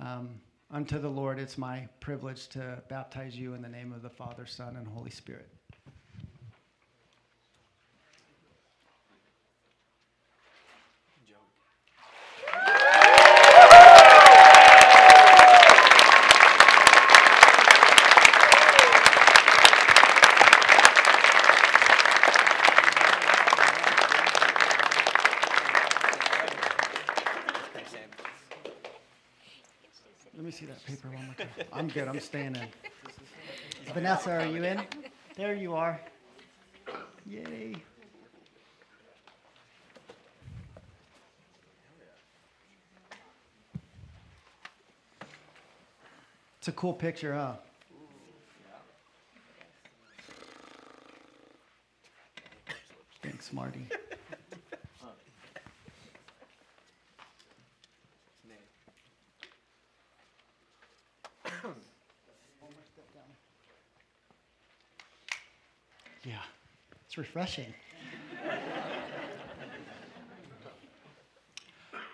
um, 0.00 0.40
Unto 0.72 1.00
the 1.00 1.08
Lord, 1.08 1.40
it's 1.40 1.58
my 1.58 1.88
privilege 1.98 2.46
to 2.50 2.80
baptize 2.88 3.36
you 3.36 3.54
in 3.54 3.62
the 3.62 3.68
name 3.68 3.92
of 3.92 4.02
the 4.02 4.10
Father, 4.10 4.46
Son, 4.46 4.76
and 4.76 4.86
Holy 4.86 5.10
Spirit. 5.10 5.48
I'm 31.72 31.88
good. 31.88 32.08
I'm 32.08 32.20
staying 32.20 32.56
in. 32.56 32.68
Vanessa, 33.92 34.32
are 34.32 34.46
you 34.46 34.64
in? 34.64 34.80
There 35.36 35.54
you 35.54 35.74
are. 35.74 36.00
Yay. 37.26 37.76
It's 46.58 46.68
a 46.68 46.72
cool 46.72 46.92
picture, 46.92 47.34
huh? 47.34 47.54
Thanks, 53.22 53.52
Marty. 53.52 53.86
It's 67.10 67.18
refreshing. 67.18 67.74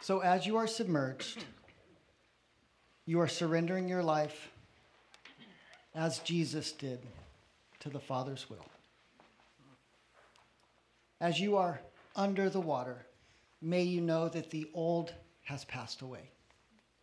so, 0.01 0.21
as 0.21 0.47
you 0.47 0.57
are 0.57 0.67
submerged, 0.67 1.45
you 3.05 3.21
are 3.21 3.29
surrendering 3.29 3.91
your 3.91 4.03
life 4.03 4.49
as 5.95 6.21
Jesus 6.21 6.73
did 6.73 7.01
to 7.81 7.91
the 7.91 8.01
Father's 8.01 8.49
will. 8.49 8.65
As 11.21 11.39
you 11.39 11.59
are 11.59 11.79
under 12.15 12.49
the 12.49 12.63
water, 12.63 13.05
may 13.61 13.83
you 13.83 14.01
know 14.01 14.31
that 14.31 14.51
the 14.51 14.71
old 14.73 15.13
has 15.43 15.67
passed 15.67 16.01
away 16.01 16.31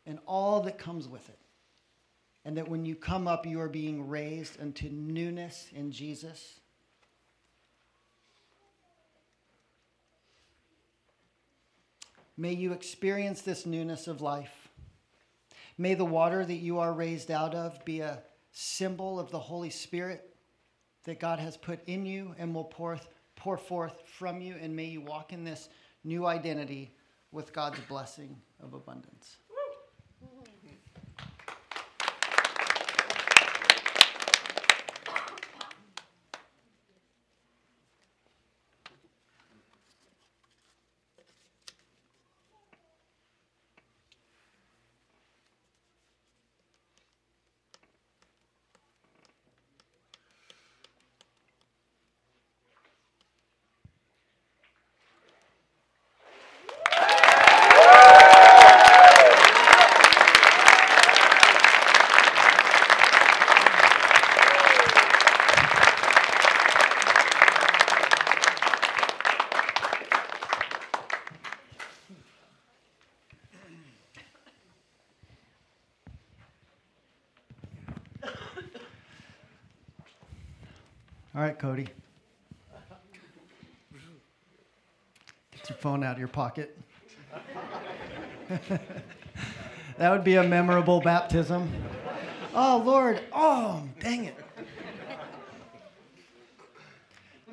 and 0.07 0.17
all 0.25 0.61
that 0.61 0.79
comes 0.79 1.07
with 1.07 1.29
it. 1.29 1.37
And 2.43 2.57
that 2.57 2.67
when 2.67 2.85
you 2.85 2.95
come 2.95 3.27
up, 3.27 3.45
you 3.45 3.61
are 3.61 3.69
being 3.69 4.09
raised 4.09 4.59
unto 4.59 4.89
newness 4.89 5.67
in 5.75 5.91
Jesus 5.91 6.59
May 12.43 12.51
you 12.51 12.73
experience 12.73 13.41
this 13.41 13.65
newness 13.65 14.05
of 14.05 14.19
life. 14.19 14.67
May 15.77 15.93
the 15.93 16.03
water 16.03 16.43
that 16.43 16.53
you 16.53 16.77
are 16.79 16.91
raised 16.91 17.31
out 17.31 17.55
of 17.55 17.85
be 17.85 18.01
a 18.01 18.21
symbol 18.51 19.17
of 19.17 19.31
the 19.31 19.39
Holy 19.39 19.69
Spirit 19.69 20.35
that 21.05 21.21
God 21.21 21.39
has 21.39 21.55
put 21.55 21.79
in 21.87 22.05
you 22.05 22.35
and 22.37 22.53
will 22.53 22.65
pour, 22.65 22.99
pour 23.37 23.57
forth 23.57 24.03
from 24.17 24.41
you. 24.41 24.55
And 24.61 24.75
may 24.75 24.83
you 24.83 24.99
walk 24.99 25.31
in 25.31 25.45
this 25.45 25.69
new 26.03 26.25
identity 26.25 26.93
with 27.31 27.53
God's 27.53 27.79
blessing 27.87 28.35
of 28.61 28.73
abundance. 28.73 29.37
Cody. 81.64 81.88
Get 85.53 85.70
your 85.70 85.78
phone 85.78 86.03
out 86.03 86.11
of 86.11 86.20
your 86.20 86.28
pocket. 86.28 86.78
that 89.97 90.11
would 90.11 90.26
be 90.26 90.36
a 90.36 90.43
memorable 90.43 90.99
baptism. 90.99 91.72
Oh, 92.53 92.84
Lord. 92.86 93.22
Oh, 93.32 93.88
dang 94.01 94.26
it. 94.26 94.36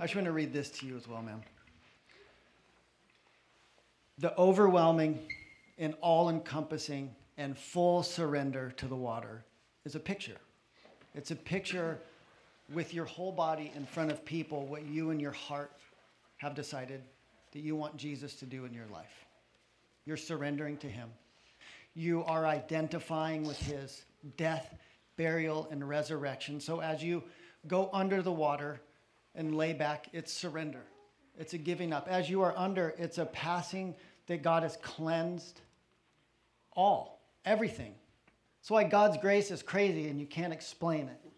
I 0.00 0.02
just 0.02 0.16
want 0.16 0.24
to 0.24 0.32
read 0.32 0.52
this 0.52 0.70
to 0.70 0.86
you 0.86 0.96
as 0.96 1.06
well, 1.06 1.22
ma'am. 1.22 1.42
The 4.18 4.36
overwhelming 4.36 5.20
and 5.78 5.94
all 6.00 6.30
encompassing 6.30 7.14
and 7.38 7.56
full 7.56 8.02
surrender 8.02 8.72
to 8.72 8.88
the 8.88 8.96
water 8.96 9.44
is 9.84 9.94
a 9.94 10.00
picture. 10.00 10.38
It's 11.14 11.30
a 11.30 11.36
picture 11.36 12.00
with 12.72 12.94
your 12.94 13.04
whole 13.04 13.32
body 13.32 13.72
in 13.74 13.84
front 13.84 14.10
of 14.10 14.24
people 14.24 14.66
what 14.66 14.86
you 14.86 15.10
and 15.10 15.20
your 15.20 15.32
heart 15.32 15.72
have 16.36 16.54
decided 16.54 17.02
that 17.52 17.60
you 17.60 17.74
want 17.74 17.96
Jesus 17.96 18.34
to 18.36 18.46
do 18.46 18.64
in 18.64 18.72
your 18.72 18.86
life. 18.92 19.26
You're 20.06 20.16
surrendering 20.16 20.76
to 20.78 20.86
Him. 20.86 21.08
You 21.94 22.24
are 22.24 22.46
identifying 22.46 23.44
with 23.44 23.58
His 23.58 24.04
death, 24.36 24.74
burial, 25.16 25.68
and 25.70 25.86
resurrection. 25.86 26.60
So 26.60 26.80
as 26.80 27.02
you 27.02 27.24
go 27.66 27.90
under 27.92 28.22
the 28.22 28.32
water 28.32 28.80
and 29.34 29.56
lay 29.56 29.72
back, 29.72 30.08
it's 30.12 30.32
surrender. 30.32 30.82
It's 31.38 31.54
a 31.54 31.58
giving 31.58 31.92
up. 31.92 32.06
As 32.08 32.30
you 32.30 32.42
are 32.42 32.54
under, 32.56 32.94
it's 32.98 33.18
a 33.18 33.26
passing 33.26 33.94
that 34.26 34.42
God 34.42 34.62
has 34.62 34.76
cleansed 34.76 35.60
all, 36.72 37.20
everything. 37.44 37.94
That's 38.60 38.70
why 38.70 38.84
God's 38.84 39.18
grace 39.18 39.50
is 39.50 39.62
crazy 39.62 40.08
and 40.08 40.20
you 40.20 40.26
can't 40.26 40.52
explain 40.52 41.08
it. 41.08 41.29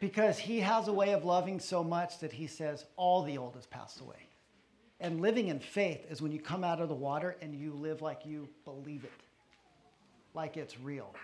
Because 0.00 0.38
He 0.38 0.60
has 0.60 0.88
a 0.88 0.92
way 0.92 1.12
of 1.12 1.24
loving 1.24 1.60
so 1.60 1.82
much 1.82 2.18
that 2.20 2.32
He 2.32 2.46
says, 2.46 2.84
all 2.96 3.22
the 3.22 3.38
old 3.38 3.54
has 3.54 3.66
passed 3.66 4.00
away. 4.00 4.28
And 5.00 5.20
living 5.20 5.48
in 5.48 5.60
faith 5.60 6.04
is 6.10 6.20
when 6.20 6.32
you 6.32 6.40
come 6.40 6.64
out 6.64 6.80
of 6.80 6.88
the 6.88 6.94
water 6.94 7.36
and 7.40 7.54
you 7.54 7.72
live 7.72 8.02
like 8.02 8.26
you 8.26 8.48
believe 8.64 9.04
it, 9.04 9.12
like 10.34 10.56
it's 10.56 10.78
real. 10.80 11.14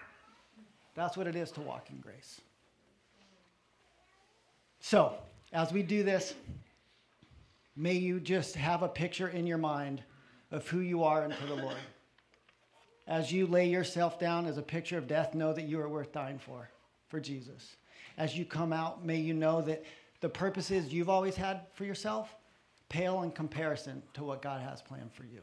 That's 0.94 1.16
what 1.16 1.26
it 1.26 1.34
is 1.34 1.50
to 1.52 1.60
walk 1.60 1.90
in 1.90 1.98
grace. 1.98 2.40
So, 4.80 5.14
as 5.52 5.72
we 5.72 5.82
do 5.82 6.02
this, 6.02 6.34
may 7.76 7.94
you 7.94 8.20
just 8.20 8.54
have 8.54 8.82
a 8.82 8.88
picture 8.88 9.28
in 9.28 9.46
your 9.46 9.58
mind 9.58 10.02
of 10.52 10.68
who 10.68 10.80
you 10.80 11.02
are 11.02 11.24
unto 11.24 11.46
the 11.46 11.56
Lord. 11.56 11.76
As 13.06 13.32
you 13.32 13.46
lay 13.46 13.68
yourself 13.68 14.20
down 14.20 14.46
as 14.46 14.56
a 14.56 14.62
picture 14.62 14.98
of 14.98 15.08
death, 15.08 15.34
know 15.34 15.52
that 15.52 15.64
you 15.64 15.80
are 15.80 15.88
worth 15.88 16.12
dying 16.12 16.38
for, 16.38 16.70
for 17.08 17.18
Jesus. 17.18 17.76
As 18.16 18.36
you 18.36 18.44
come 18.44 18.72
out, 18.72 19.04
may 19.04 19.16
you 19.16 19.34
know 19.34 19.60
that 19.62 19.84
the 20.20 20.28
purposes 20.28 20.92
you've 20.92 21.08
always 21.08 21.36
had 21.36 21.62
for 21.74 21.84
yourself 21.84 22.34
pale 22.88 23.22
in 23.22 23.30
comparison 23.30 24.02
to 24.14 24.22
what 24.22 24.40
God 24.40 24.60
has 24.60 24.80
planned 24.80 25.12
for 25.12 25.24
you. 25.24 25.40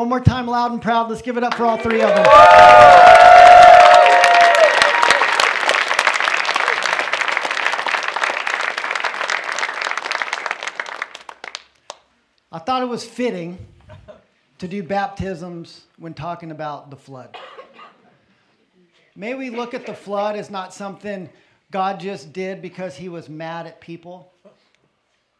One 0.00 0.08
more 0.08 0.18
time, 0.18 0.46
loud 0.46 0.72
and 0.72 0.80
proud. 0.80 1.10
Let's 1.10 1.20
give 1.20 1.36
it 1.36 1.44
up 1.44 1.52
for 1.52 1.66
all 1.66 1.76
three 1.76 2.00
of 2.00 2.08
them. 2.08 2.24
I 12.50 12.58
thought 12.64 12.82
it 12.82 12.88
was 12.88 13.04
fitting 13.04 13.58
to 14.56 14.66
do 14.66 14.82
baptisms 14.82 15.82
when 15.98 16.14
talking 16.14 16.50
about 16.50 16.88
the 16.88 16.96
flood. 16.96 17.36
May 19.14 19.34
we 19.34 19.50
look 19.50 19.74
at 19.74 19.84
the 19.84 19.92
flood 19.92 20.34
as 20.34 20.48
not 20.48 20.72
something 20.72 21.28
God 21.70 22.00
just 22.00 22.32
did 22.32 22.62
because 22.62 22.96
he 22.96 23.10
was 23.10 23.28
mad 23.28 23.66
at 23.66 23.82
people, 23.82 24.32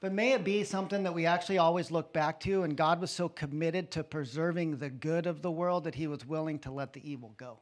but 0.01 0.13
may 0.13 0.33
it 0.33 0.45
be 0.45 0.65
something 0.65 1.03
that 1.03 1.15
we 1.15 1.27
actually 1.27 1.59
always 1.59 1.91
look 1.91 2.13
back 2.13 2.41
to, 2.41 2.63
and 2.63 2.77
God 2.77 3.01
was 3.01 3.11
so 3.11 3.29
committed 3.29 3.91
to 3.93 4.03
preserving 4.03 4.79
the 4.79 4.89
good 4.89 5.27
of 5.27 5.43
the 5.43 5.51
world 5.51 5.85
that 5.85 5.95
he 5.95 6.07
was 6.07 6.27
willing 6.27 6.59
to 6.61 6.71
let 6.71 6.95
the 6.95 7.11
evil 7.11 7.35
go. 7.37 7.59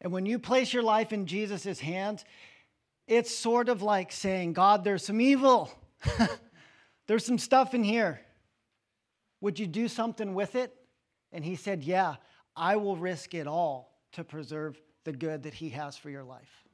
And 0.00 0.12
when 0.12 0.24
you 0.24 0.38
place 0.38 0.72
your 0.72 0.84
life 0.84 1.12
in 1.12 1.26
Jesus' 1.26 1.80
hands, 1.80 2.24
it's 3.08 3.34
sort 3.34 3.68
of 3.68 3.82
like 3.82 4.12
saying, 4.12 4.52
God, 4.52 4.84
there's 4.84 5.04
some 5.04 5.20
evil. 5.20 5.72
there's 7.08 7.26
some 7.26 7.38
stuff 7.38 7.74
in 7.74 7.82
here. 7.82 8.20
Would 9.40 9.58
you 9.58 9.66
do 9.66 9.88
something 9.88 10.34
with 10.34 10.54
it? 10.54 10.74
And 11.32 11.44
he 11.44 11.56
said, 11.56 11.82
Yeah, 11.82 12.16
I 12.54 12.76
will 12.76 12.96
risk 12.96 13.34
it 13.34 13.46
all 13.46 13.98
to 14.12 14.24
preserve 14.24 14.80
the 15.04 15.12
good 15.12 15.42
that 15.44 15.54
he 15.54 15.70
has 15.70 15.96
for 15.96 16.10
your 16.10 16.24
life. 16.24 16.67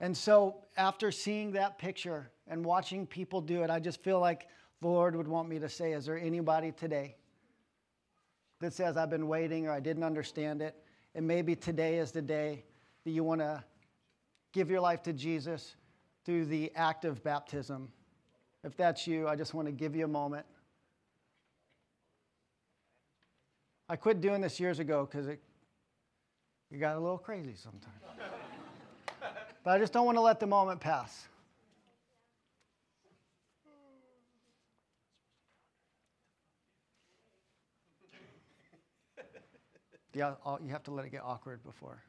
And 0.00 0.16
so, 0.16 0.56
after 0.76 1.10
seeing 1.12 1.52
that 1.52 1.78
picture 1.78 2.30
and 2.48 2.64
watching 2.64 3.06
people 3.06 3.40
do 3.40 3.62
it, 3.62 3.70
I 3.70 3.78
just 3.78 4.02
feel 4.02 4.20
like 4.20 4.48
the 4.80 4.88
Lord 4.88 5.16
would 5.16 5.28
want 5.28 5.48
me 5.48 5.58
to 5.60 5.68
say, 5.68 5.92
Is 5.92 6.06
there 6.06 6.18
anybody 6.18 6.72
today 6.72 7.16
that 8.60 8.72
says, 8.72 8.96
I've 8.96 9.10
been 9.10 9.28
waiting 9.28 9.66
or 9.66 9.72
I 9.72 9.80
didn't 9.80 10.04
understand 10.04 10.62
it? 10.62 10.76
And 11.14 11.26
maybe 11.26 11.54
today 11.54 11.98
is 11.98 12.10
the 12.10 12.22
day 12.22 12.64
that 13.04 13.10
you 13.10 13.22
want 13.22 13.40
to 13.40 13.62
give 14.52 14.70
your 14.70 14.80
life 14.80 15.02
to 15.04 15.12
Jesus 15.12 15.76
through 16.24 16.46
the 16.46 16.72
act 16.74 17.04
of 17.04 17.22
baptism. 17.22 17.88
If 18.64 18.76
that's 18.76 19.06
you, 19.06 19.28
I 19.28 19.36
just 19.36 19.54
want 19.54 19.66
to 19.68 19.72
give 19.72 19.94
you 19.94 20.04
a 20.04 20.08
moment. 20.08 20.46
I 23.88 23.96
quit 23.96 24.20
doing 24.20 24.40
this 24.40 24.58
years 24.58 24.78
ago 24.78 25.06
because 25.08 25.28
it, 25.28 25.40
it 26.70 26.78
got 26.78 26.96
a 26.96 27.00
little 27.00 27.18
crazy 27.18 27.54
sometimes. 27.54 28.00
but 29.64 29.70
I 29.70 29.78
just 29.78 29.92
don't 29.94 30.04
want 30.04 30.16
to 30.16 30.22
let 30.22 30.38
the 30.38 30.46
moment 30.46 30.78
pass. 30.80 31.26
Yeah, 40.12 40.34
oh, 40.46 40.60
you 40.64 40.70
have 40.70 40.84
to 40.84 40.92
let 40.92 41.06
it 41.06 41.10
get 41.10 41.22
awkward 41.24 41.64
before. 41.64 42.00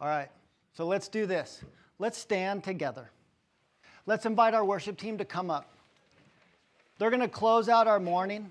All 0.00 0.08
right, 0.08 0.28
so 0.72 0.84
let's 0.84 1.06
do 1.06 1.26
this. 1.26 1.62
Let's 2.00 2.18
stand 2.18 2.64
together. 2.64 3.10
Let's 4.04 4.26
invite 4.26 4.52
our 4.52 4.64
worship 4.64 4.98
team 4.98 5.18
to 5.18 5.24
come 5.24 5.48
up. 5.48 5.70
They're 6.98 7.10
going 7.10 7.20
to 7.20 7.28
close 7.28 7.68
out 7.68 7.86
our 7.86 8.00
morning. 8.00 8.50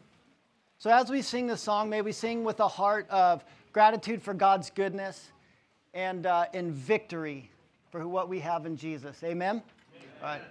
So 0.77 0.89
as 0.89 1.09
we 1.09 1.21
sing 1.21 1.47
this 1.47 1.61
song, 1.61 1.89
may 1.89 2.01
we 2.01 2.13
sing 2.13 2.45
with 2.45 2.61
a 2.61 2.67
heart 2.69 3.09
of 3.09 3.43
gratitude 3.73 4.21
for 4.21 4.33
God's 4.33 4.69
goodness 4.69 5.31
and 5.93 6.25
uh, 6.25 6.45
in 6.53 6.71
victory 6.71 7.49
for 7.91 8.07
what 8.07 8.29
we 8.29 8.39
have 8.39 8.65
in 8.65 8.77
Jesus. 8.77 9.23
Amen? 9.23 9.61
Amen. 9.61 9.63
All 10.21 10.27
right. 10.27 10.41